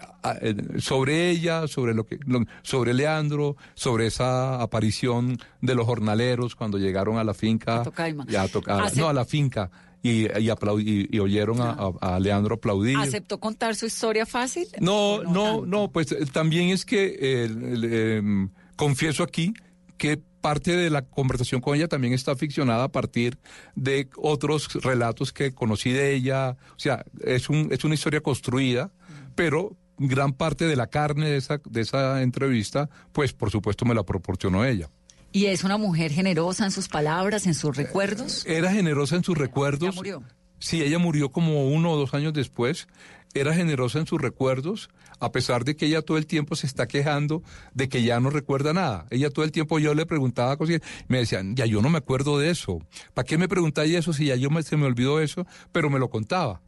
[0.79, 6.79] sobre ella, sobre lo que, lo- sobre Leandro, sobre esa aparición de los jornaleros cuando
[6.79, 7.83] llegaron a la finca.
[7.83, 8.27] Tocaima.
[8.39, 9.71] a tocar- Hace- no, a la finca.
[10.03, 11.71] Y, y, y- y oyeron a,
[12.01, 12.97] a- a Leandro aplaudir.
[12.97, 14.67] ¿Aceptó contar su historia fácil?
[14.81, 19.53] No, no, no, pues eh, también es que eh, em, confieso aquí
[19.99, 23.39] que parte de la conversación con ella también está ficcionada a partir
[23.75, 26.57] de otros relatos que conocí de ella.
[26.71, 28.91] O sea, es, un, es una historia construida,
[29.35, 33.95] pero gran parte de la carne de esa, de esa entrevista, pues por supuesto me
[33.95, 34.89] la proporcionó ella.
[35.33, 38.45] ¿Y es una mujer generosa en sus palabras, en sus recuerdos?
[38.47, 39.95] Era generosa en sus recuerdos.
[39.97, 40.23] murió.
[40.59, 42.89] Sí, ella murió como uno o dos años después.
[43.33, 46.89] Era generosa en sus recuerdos, a pesar de que ella todo el tiempo se está
[46.89, 49.07] quejando de que ya no recuerda nada.
[49.11, 51.99] Ella todo el tiempo yo le preguntaba cosas y me decían, ya yo no me
[51.99, 52.81] acuerdo de eso.
[53.15, 55.47] ¿Para qué me preguntáis eso si ya yo me, se me olvidó eso?
[55.71, 56.61] Pero me lo contaba.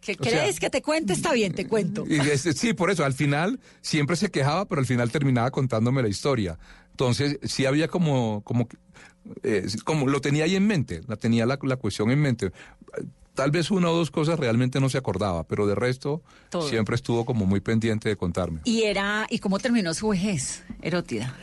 [0.00, 1.12] ¿Qué O sea- crees que te cuente?
[1.12, 2.04] Está bien, te cuento.
[2.08, 6.00] Y es- sí, por eso, al final siempre se quejaba, pero al final terminaba contándome
[6.02, 6.58] la historia.
[6.96, 8.68] Entonces, sí había como, como,
[9.42, 12.52] eh, como lo tenía ahí en mente, la tenía la, la cuestión en mente.
[13.34, 16.66] Tal vez una o dos cosas realmente no se acordaba, pero de resto Todo.
[16.66, 18.62] siempre estuvo como muy pendiente de contarme.
[18.64, 21.36] ¿Y era y cómo terminó su vejez, Erótida?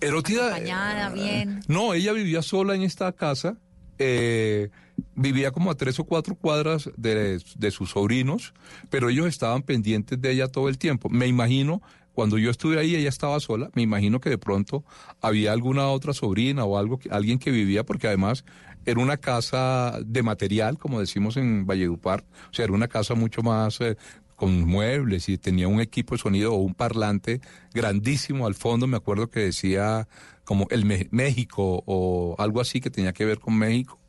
[0.00, 0.46] Erótida.
[0.46, 1.62] Acompañada, bien.
[1.66, 3.56] No, ella vivía sola en esta casa
[3.98, 4.70] eh,
[5.16, 8.54] vivía como a tres o cuatro cuadras de, de sus sobrinos,
[8.88, 11.08] pero ellos estaban pendientes de ella todo el tiempo.
[11.08, 11.82] Me imagino,
[12.12, 14.84] cuando yo estuve ahí, ella estaba sola, me imagino que de pronto
[15.20, 18.44] había alguna otra sobrina o algo, alguien que vivía, porque además
[18.84, 23.42] era una casa de material, como decimos en Valledupar, o sea, era una casa mucho
[23.42, 23.96] más eh,
[24.36, 27.40] con muebles y tenía un equipo de sonido o un parlante
[27.72, 30.08] grandísimo al fondo, me acuerdo que decía
[30.44, 34.01] como el México o algo así que tenía que ver con México.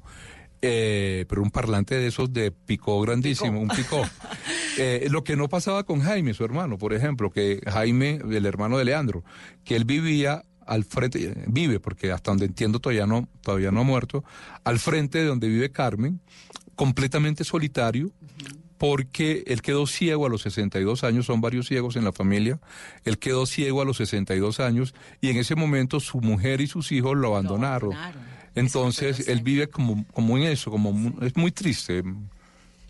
[0.65, 4.01] Eh, pero un parlante de esos de picó grandísimo, un picó.
[4.75, 8.79] Eh, lo que no pasaba con Jaime, su hermano, por ejemplo, que Jaime, el hermano
[8.79, 9.23] de Leandro,
[9.63, 13.81] que él vivía al frente, eh, vive, porque hasta donde entiendo todavía no, todavía no
[13.81, 14.23] ha muerto,
[14.63, 16.21] al frente de donde vive Carmen,
[16.75, 18.09] completamente solitario,
[18.79, 22.59] porque él quedó ciego a los 62 años, son varios ciegos en la familia,
[23.03, 26.91] él quedó ciego a los 62 años y en ese momento su mujer y sus
[26.91, 27.91] hijos lo abandonaron.
[28.55, 32.03] Entonces él vive como, como en eso, como es muy triste.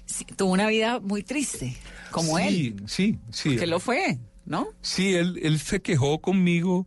[0.06, 1.76] Sí, tuvo una vida muy triste,
[2.12, 2.84] como sí, él.
[2.88, 3.56] Sí, sí.
[3.56, 4.68] Que lo fue, ¿no?
[4.82, 6.86] Sí, él, él se quejó conmigo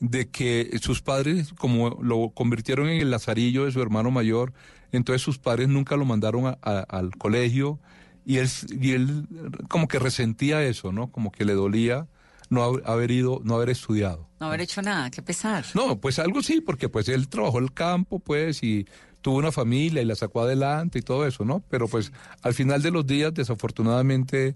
[0.00, 4.52] de que sus padres, como lo convirtieron en el lazarillo de su hermano mayor,
[4.92, 7.78] entonces sus padres nunca lo mandaron a- a- al colegio
[8.24, 8.48] y él,
[8.80, 9.26] y él
[9.68, 11.10] como que resentía eso, ¿no?
[11.12, 12.06] Como que le dolía
[12.50, 14.28] no haber- ido, no haber estudiado.
[14.40, 15.64] No haber hecho nada, qué pesar.
[15.74, 18.86] No, pues algo sí, porque pues él trabajó el campo, pues, y
[19.22, 21.62] tuvo una familia y la sacó adelante y todo eso, ¿no?
[21.68, 24.54] Pero pues al final de los días, desafortunadamente,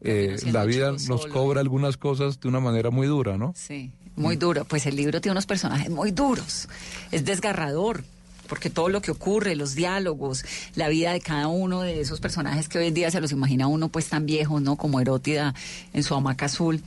[0.00, 1.32] eh, la vida nos solo.
[1.32, 3.52] cobra algunas cosas de una manera muy dura, ¿no?
[3.56, 4.64] Sí, muy duro.
[4.64, 6.68] Pues el libro tiene unos personajes muy duros.
[7.12, 8.04] Es desgarrador.
[8.48, 10.44] Porque todo lo que ocurre, los diálogos,
[10.76, 13.66] la vida de cada uno de esos personajes que hoy en día se los imagina
[13.66, 14.76] uno pues tan viejos, ¿no?
[14.76, 15.52] Como Erótida
[15.92, 16.80] en su hamaca azul,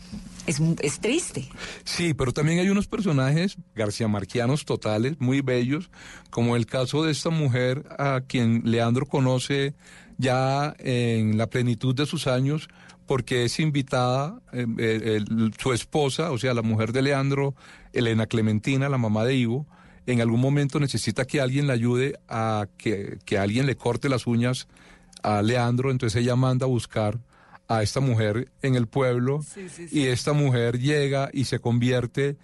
[0.50, 1.47] es, es triste.
[1.84, 5.89] Sí, pero también hay unos personajes García Marquianos totales, muy bellos,
[6.30, 9.76] como el caso de esta mujer a quien Leandro conoce
[10.18, 12.68] ya en la plenitud de sus años,
[13.06, 15.22] porque es invitada eh, eh,
[15.58, 17.56] su esposa, o sea, la mujer de Leandro,
[17.93, 19.68] Elena Clementina, la mamá de Ivo,
[20.06, 24.26] en algún momento necesita que alguien le ayude a que, que alguien le corte las
[24.26, 24.68] uñas
[25.22, 27.20] a Leandro, entonces ella manda a buscar
[27.70, 29.41] a esta mujer en el pueblo
[29.91, 32.36] y esta mujer llega y se convierte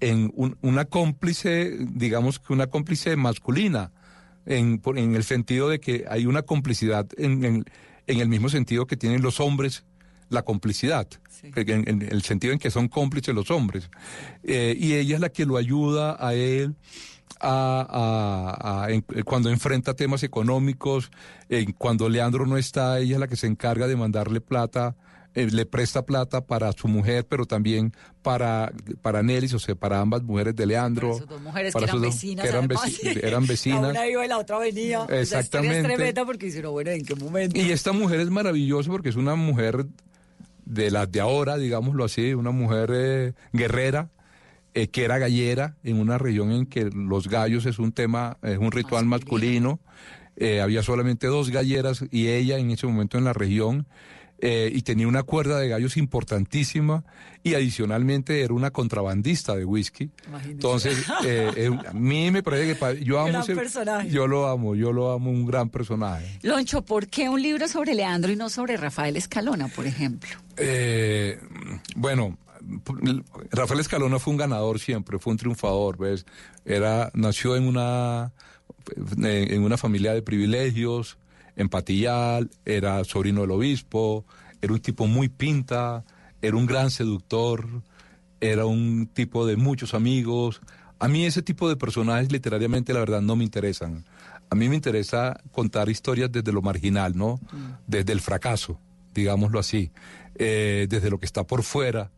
[0.00, 3.92] en un- una cómplice, digamos que una cómplice masculina,
[4.46, 7.64] en, en el sentido de que hay una complicidad en, en-
[8.06, 9.84] en el mismo sentido que tienen los hombres
[10.30, 11.08] la complicidad,
[11.72, 13.90] en, en el sentido en que son cómplices los hombres.
[14.44, 16.76] Eh, y ella es la que lo ayuda a él
[17.38, 21.10] a, a- a- en- cuando enfrenta temas económicos,
[21.48, 24.96] en cuando Leandro no está, ella es la que se encarga de mandarle plata,
[25.34, 30.00] eh, le presta plata para su mujer, pero también para, para Nelis, o sea, para
[30.00, 31.14] ambas mujeres de Leandro.
[31.18, 32.42] Sus dos mujeres para que eran dos- vecinas.
[32.42, 32.84] que eran, además.
[33.00, 33.82] veci- eran vecinas.
[33.82, 35.06] La una iba y la otra venía.
[35.08, 35.78] Exactamente.
[35.78, 37.56] es tremenda porque hicieron, bueno, ¿en qué momento?
[37.60, 39.86] Y esta mujer es maravillosa porque es una mujer
[40.64, 44.08] de las de ahora, digámoslo así, una mujer eh, guerrera,
[44.74, 48.58] eh, que era gallera en una región en que los gallos es un tema, es
[48.58, 49.80] un ritual masculino.
[50.36, 53.86] Eh, había solamente dos galleras y ella en ese momento en la región.
[54.42, 57.04] eh, y tenía una cuerda de gallos importantísima
[57.42, 60.08] y adicionalmente era una contrabandista de whisky.
[60.46, 60.96] Entonces,
[61.26, 64.08] eh, eh, a mí me parece que yo amo Gran ese- personaje.
[64.08, 66.38] yo lo amo, yo lo amo, un gran personaje.
[66.40, 70.30] Loncho, ¿por qué un libro sobre Leandro y no sobre Rafael Escalona, por ejemplo?
[70.56, 71.38] Eh,
[71.96, 72.38] bueno,
[73.50, 76.26] Rafael Escalona fue un ganador siempre, fue un triunfador, ¿ves?
[76.64, 78.32] Era, nació en una,
[78.96, 81.18] en una familia de privilegios,
[81.56, 84.24] en Patillal, era sobrino del obispo,
[84.62, 86.04] era un tipo muy pinta,
[86.42, 87.66] era un gran seductor,
[88.40, 90.60] era un tipo de muchos amigos.
[90.98, 94.04] A mí ese tipo de personajes literariamente la verdad no me interesan.
[94.48, 97.38] A mí me interesa contar historias desde lo marginal, ¿no?
[97.86, 98.80] Desde el fracaso,
[99.14, 99.92] digámoslo así,
[100.34, 102.10] eh, desde lo que está por fuera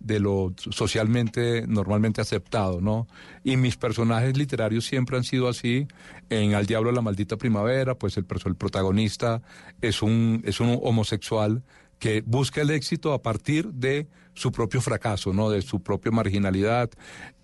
[0.00, 3.06] de lo socialmente normalmente aceptado, ¿no?
[3.44, 5.86] Y mis personajes literarios siempre han sido así.
[6.30, 9.42] En Al Diablo la Maldita Primavera, pues el, el protagonista
[9.80, 11.62] es un, es un homosexual
[11.98, 15.50] que busca el éxito a partir de su propio fracaso, ¿no?
[15.50, 16.90] De su propia marginalidad.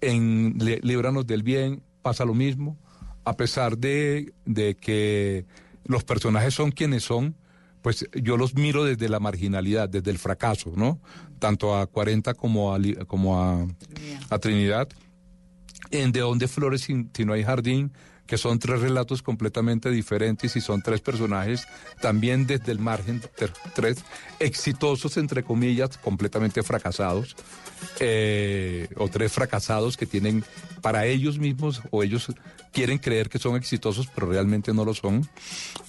[0.01, 2.79] En Líbranos del Bien pasa lo mismo,
[3.25, 5.47] a pesar de, de que
[5.85, 7.35] los personajes son quienes son,
[7.85, 11.03] pues yo los miro desde la marginalidad, desde el fracaso, ¿no?
[11.39, 13.67] Tanto a 40 como a, como a,
[14.31, 14.89] a Trinidad.
[15.91, 17.93] En De dónde flores si, si no hay jardín,
[18.27, 21.67] que son tres relatos completamente diferentes y son tres personajes
[22.01, 23.21] también desde el margen,
[23.75, 23.99] tres
[24.41, 27.37] exitosos, entre comillas, completamente fracasados,
[28.01, 30.43] eh, o tres fracasados que tienen
[30.81, 32.33] para ellos mismos o ellos
[32.73, 35.29] quieren creer que son exitosos, pero realmente no lo son.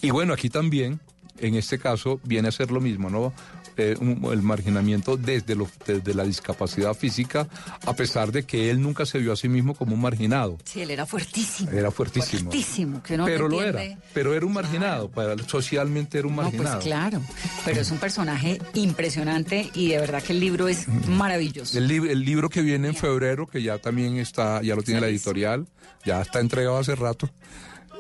[0.02, 1.00] Y bueno, aquí también,
[1.40, 3.34] en este caso, viene a ser lo mismo, ¿no?
[3.78, 7.46] Eh, un- el marginamiento desde, lo- desde la discapacidad física,
[7.86, 10.58] a pesar de que él nunca se vio a sí mismo como un marginado.
[10.64, 11.72] Sí, él era fuertísimo.
[11.72, 12.52] Era fuertísimo.
[12.52, 13.92] Fuertísimo, que uno pero no lo entiende.
[13.92, 16.76] era, pero era un marginado, para, socialmente era un No, marginado.
[16.76, 17.22] pues claro,
[17.66, 21.78] pero es un personaje impresionante y de verdad que el libro es maravilloso.
[21.78, 25.02] El, lib- el libro que viene en febrero, que ya también está, ya lo tiene
[25.02, 25.68] la editorial,
[26.06, 27.30] ya está entregado hace rato.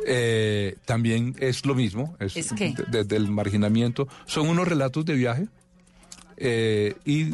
[0.06, 4.08] Eh, también es lo mismo, es, ¿Es de- desde el marginamiento.
[4.26, 5.48] Son unos relatos de viaje
[6.38, 7.34] eh, y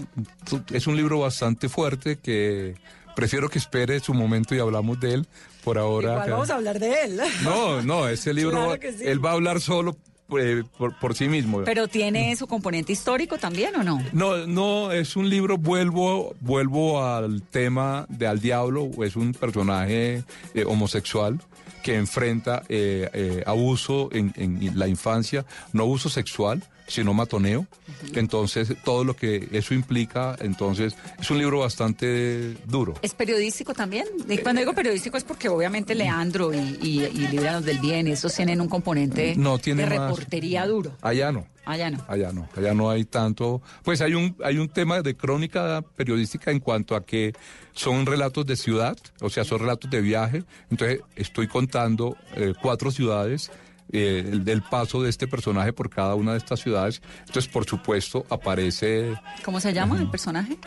[0.74, 2.76] es un libro bastante fuerte que
[3.16, 5.28] prefiero que espere su momento y hablamos de él.
[5.64, 6.14] Por ahora.
[6.14, 7.20] Igual vamos a hablar de él.
[7.44, 9.04] No, no, ese libro, Claro que sí.
[9.06, 9.96] él va a hablar solo
[10.40, 11.62] eh, por, por sí mismo.
[11.66, 14.02] Pero tiene su componente histórico también o no?
[14.12, 20.24] No, no, es un libro, vuelvo, vuelvo al tema de Al Diablo, es un personaje
[20.56, 21.40] eh, homosexual
[21.82, 27.66] que enfrenta eh, eh, abuso en, en la infancia, no abuso sexual, sino matoneo.
[28.14, 32.94] Entonces, todo lo que eso implica, entonces, es un libro bastante duro.
[33.02, 34.06] ¿Es periodístico también?
[34.28, 38.68] Y cuando digo periodístico es porque obviamente Leandro y, y, del Bien, esos tienen un
[38.70, 40.92] componente No, tiene de más- reportería duro.
[41.02, 41.48] Allá no.
[41.64, 42.04] Allá no.
[42.08, 43.62] Allá no, allá no hay tanto.
[43.84, 47.34] Pues hay un, hay un tema de crónica periodística en cuanto a que
[47.74, 50.44] son relatos de ciudad, o sea, son relatos de viaje.
[50.72, 53.52] Entonces, estoy contando eh, cuatro ciudades.
[53.92, 57.02] Eh, el del paso de este personaje por cada una de estas ciudades.
[57.20, 59.14] Entonces, por supuesto, aparece.
[59.44, 60.58] ¿Cómo se llama el personaje?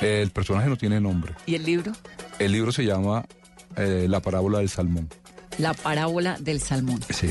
[0.00, 1.34] el personaje no tiene nombre.
[1.46, 1.92] ¿Y el libro?
[2.38, 3.24] El libro se llama
[3.76, 5.08] eh, La parábola del salmón.
[5.58, 7.00] La parábola del salmón.
[7.10, 7.28] Sí.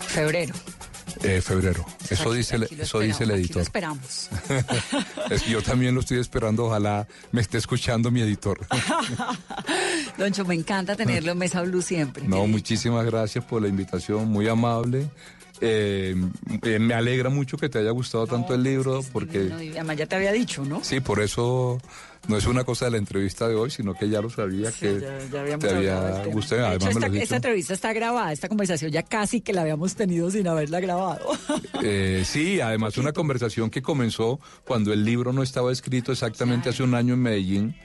[0.00, 0.54] Febrero.
[1.22, 1.84] Eh, febrero.
[2.08, 3.62] Eso dice, eso dice el editor.
[3.62, 4.28] esperamos.
[5.30, 6.66] Es- Yo también lo estoy esperando.
[6.66, 8.58] Ojalá me esté escuchando mi editor.
[10.18, 12.26] Doncho, me encanta tenerlo en Mesa Blue siempre.
[12.26, 15.08] No, muchísimas gracias por la invitación, muy amable.
[15.60, 16.14] Eh,
[16.62, 20.14] eh, me alegra mucho que te haya gustado tanto el libro, porque además ya te
[20.16, 20.84] había dicho, ¿no?
[20.84, 21.80] sí, por eso
[22.26, 25.00] no es una cosa de la entrevista de hoy, sino que ya lo sabía que
[25.00, 26.62] Ya, ya habíamos te había gustado.
[26.62, 29.94] De Además, hecho, esta, esta entrevista está grabada, esta conversación ya casi que la habíamos
[29.94, 31.26] tenido sin haberla grabado.
[31.80, 36.82] Eh, sí, además una conversación que comenzó cuando el libro no estaba escrito exactamente hace
[36.82, 37.76] un año en Medellín.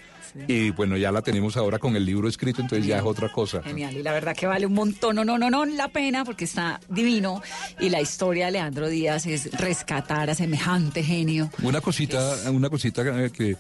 [0.48, 3.62] Y bueno, ya la tenemos ahora con el libro escrito, entonces ya es otra cosa.
[3.64, 6.46] Genial, y la verdad que vale un montón, no, no, no, no, la pena porque
[6.46, 7.42] está divino
[7.80, 11.50] y la historia de Leandro Díaz es rescatar a semejante genio.
[11.62, 13.56] Una cosita, una cosita eh, que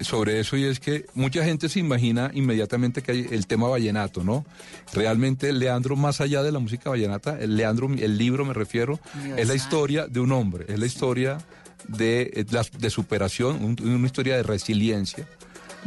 [0.00, 4.22] sobre eso y es que mucha gente se imagina inmediatamente que hay el tema vallenato,
[4.22, 4.44] ¿no?
[4.92, 9.00] Realmente Leandro, más allá de la música vallenata, el Leandro, el libro me refiero,
[9.36, 11.38] es la historia de un hombre, es la historia
[11.88, 12.44] de, eh,
[12.78, 15.26] de superación, un- una historia de resiliencia,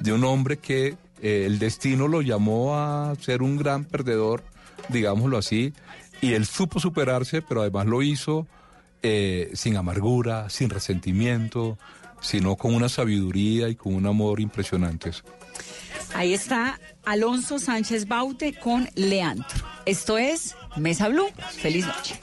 [0.02, 4.44] de un hombre que eh, el destino lo llamó a ser un gran perdedor,
[4.90, 5.74] digámoslo así,
[6.22, 8.48] y él supo superarse, pero además lo hizo
[9.04, 11.78] eh, sin amargura, sin resentimiento,
[12.22, 15.24] sino con una sabiduría y con un amor impresionantes.
[16.14, 19.48] Ahí está Alonso Sánchez Baute con Leandro.
[19.86, 21.30] Esto es Mesa Blue.
[21.62, 22.20] Feliz noche.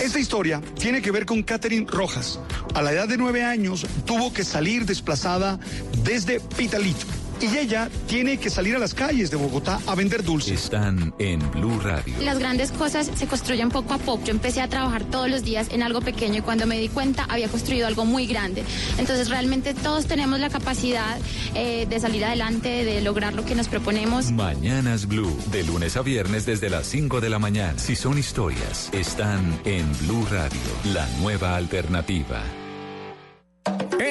[0.00, 2.38] Esta historia tiene que ver con Catherine Rojas.
[2.74, 5.58] A la edad de nueve años tuvo que salir desplazada
[6.04, 7.19] desde Pitalito.
[7.40, 10.64] Y ella tiene que salir a las calles de Bogotá a vender dulces.
[10.64, 12.14] están en Blue Radio.
[12.20, 14.24] Las grandes cosas se construyen poco a poco.
[14.24, 17.24] Yo empecé a trabajar todos los días en algo pequeño y cuando me di cuenta
[17.24, 18.62] había construido algo muy grande.
[18.98, 21.18] Entonces realmente todos tenemos la capacidad
[21.54, 24.30] eh, de salir adelante, de lograr lo que nos proponemos.
[24.32, 27.78] Mañanas Blue, de lunes a viernes desde las 5 de la mañana.
[27.78, 30.60] Si son historias, están en Blue Radio,
[30.92, 32.42] la nueva alternativa.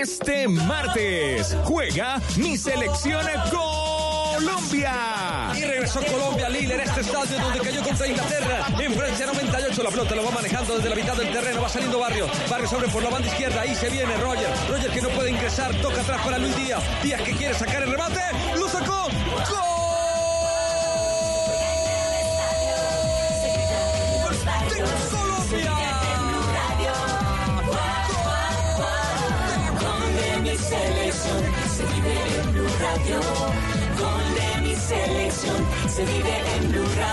[0.01, 3.21] Este martes juega mi selección
[3.51, 4.93] Colombia.
[5.53, 8.65] Y regresó Colombia, Lille, en este estadio donde cayó contra Inglaterra.
[8.79, 11.99] En Francia 98, la pelota lo va manejando desde la mitad del terreno, va saliendo
[11.99, 12.29] Barrio.
[12.49, 14.49] Barrio sobre por la banda izquierda, ahí se viene Roger.
[14.69, 16.81] Roger que no puede ingresar, toca atrás para Luis Díaz.
[17.03, 18.21] Díaz que quiere sacar el remate,
[18.55, 19.09] lo sacó.
[19.49, 19.78] ¡Gol!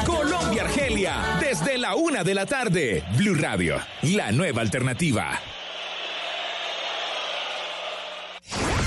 [0.04, 3.04] Colombia Argelia, desde la una de la tarde.
[3.16, 5.55] Blue Radio, la nueva alternativa.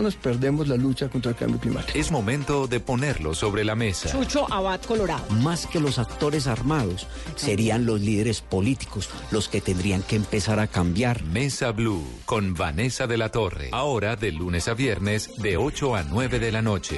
[0.00, 1.98] Amazonas, perdemos la lucha contra el cambio climático.
[1.98, 4.10] Es momento de ponerlo sobre la mesa.
[4.10, 5.24] Chucho Abad Colorado.
[5.42, 10.66] Más que los actores armados, serían los líderes políticos los que tendrían que empezar a
[10.66, 11.22] cambiar.
[11.24, 13.68] Mesa Blue con Vanessa de la Torre.
[13.72, 16.88] Ahora de lunes a viernes de 8 a 9 de la noche.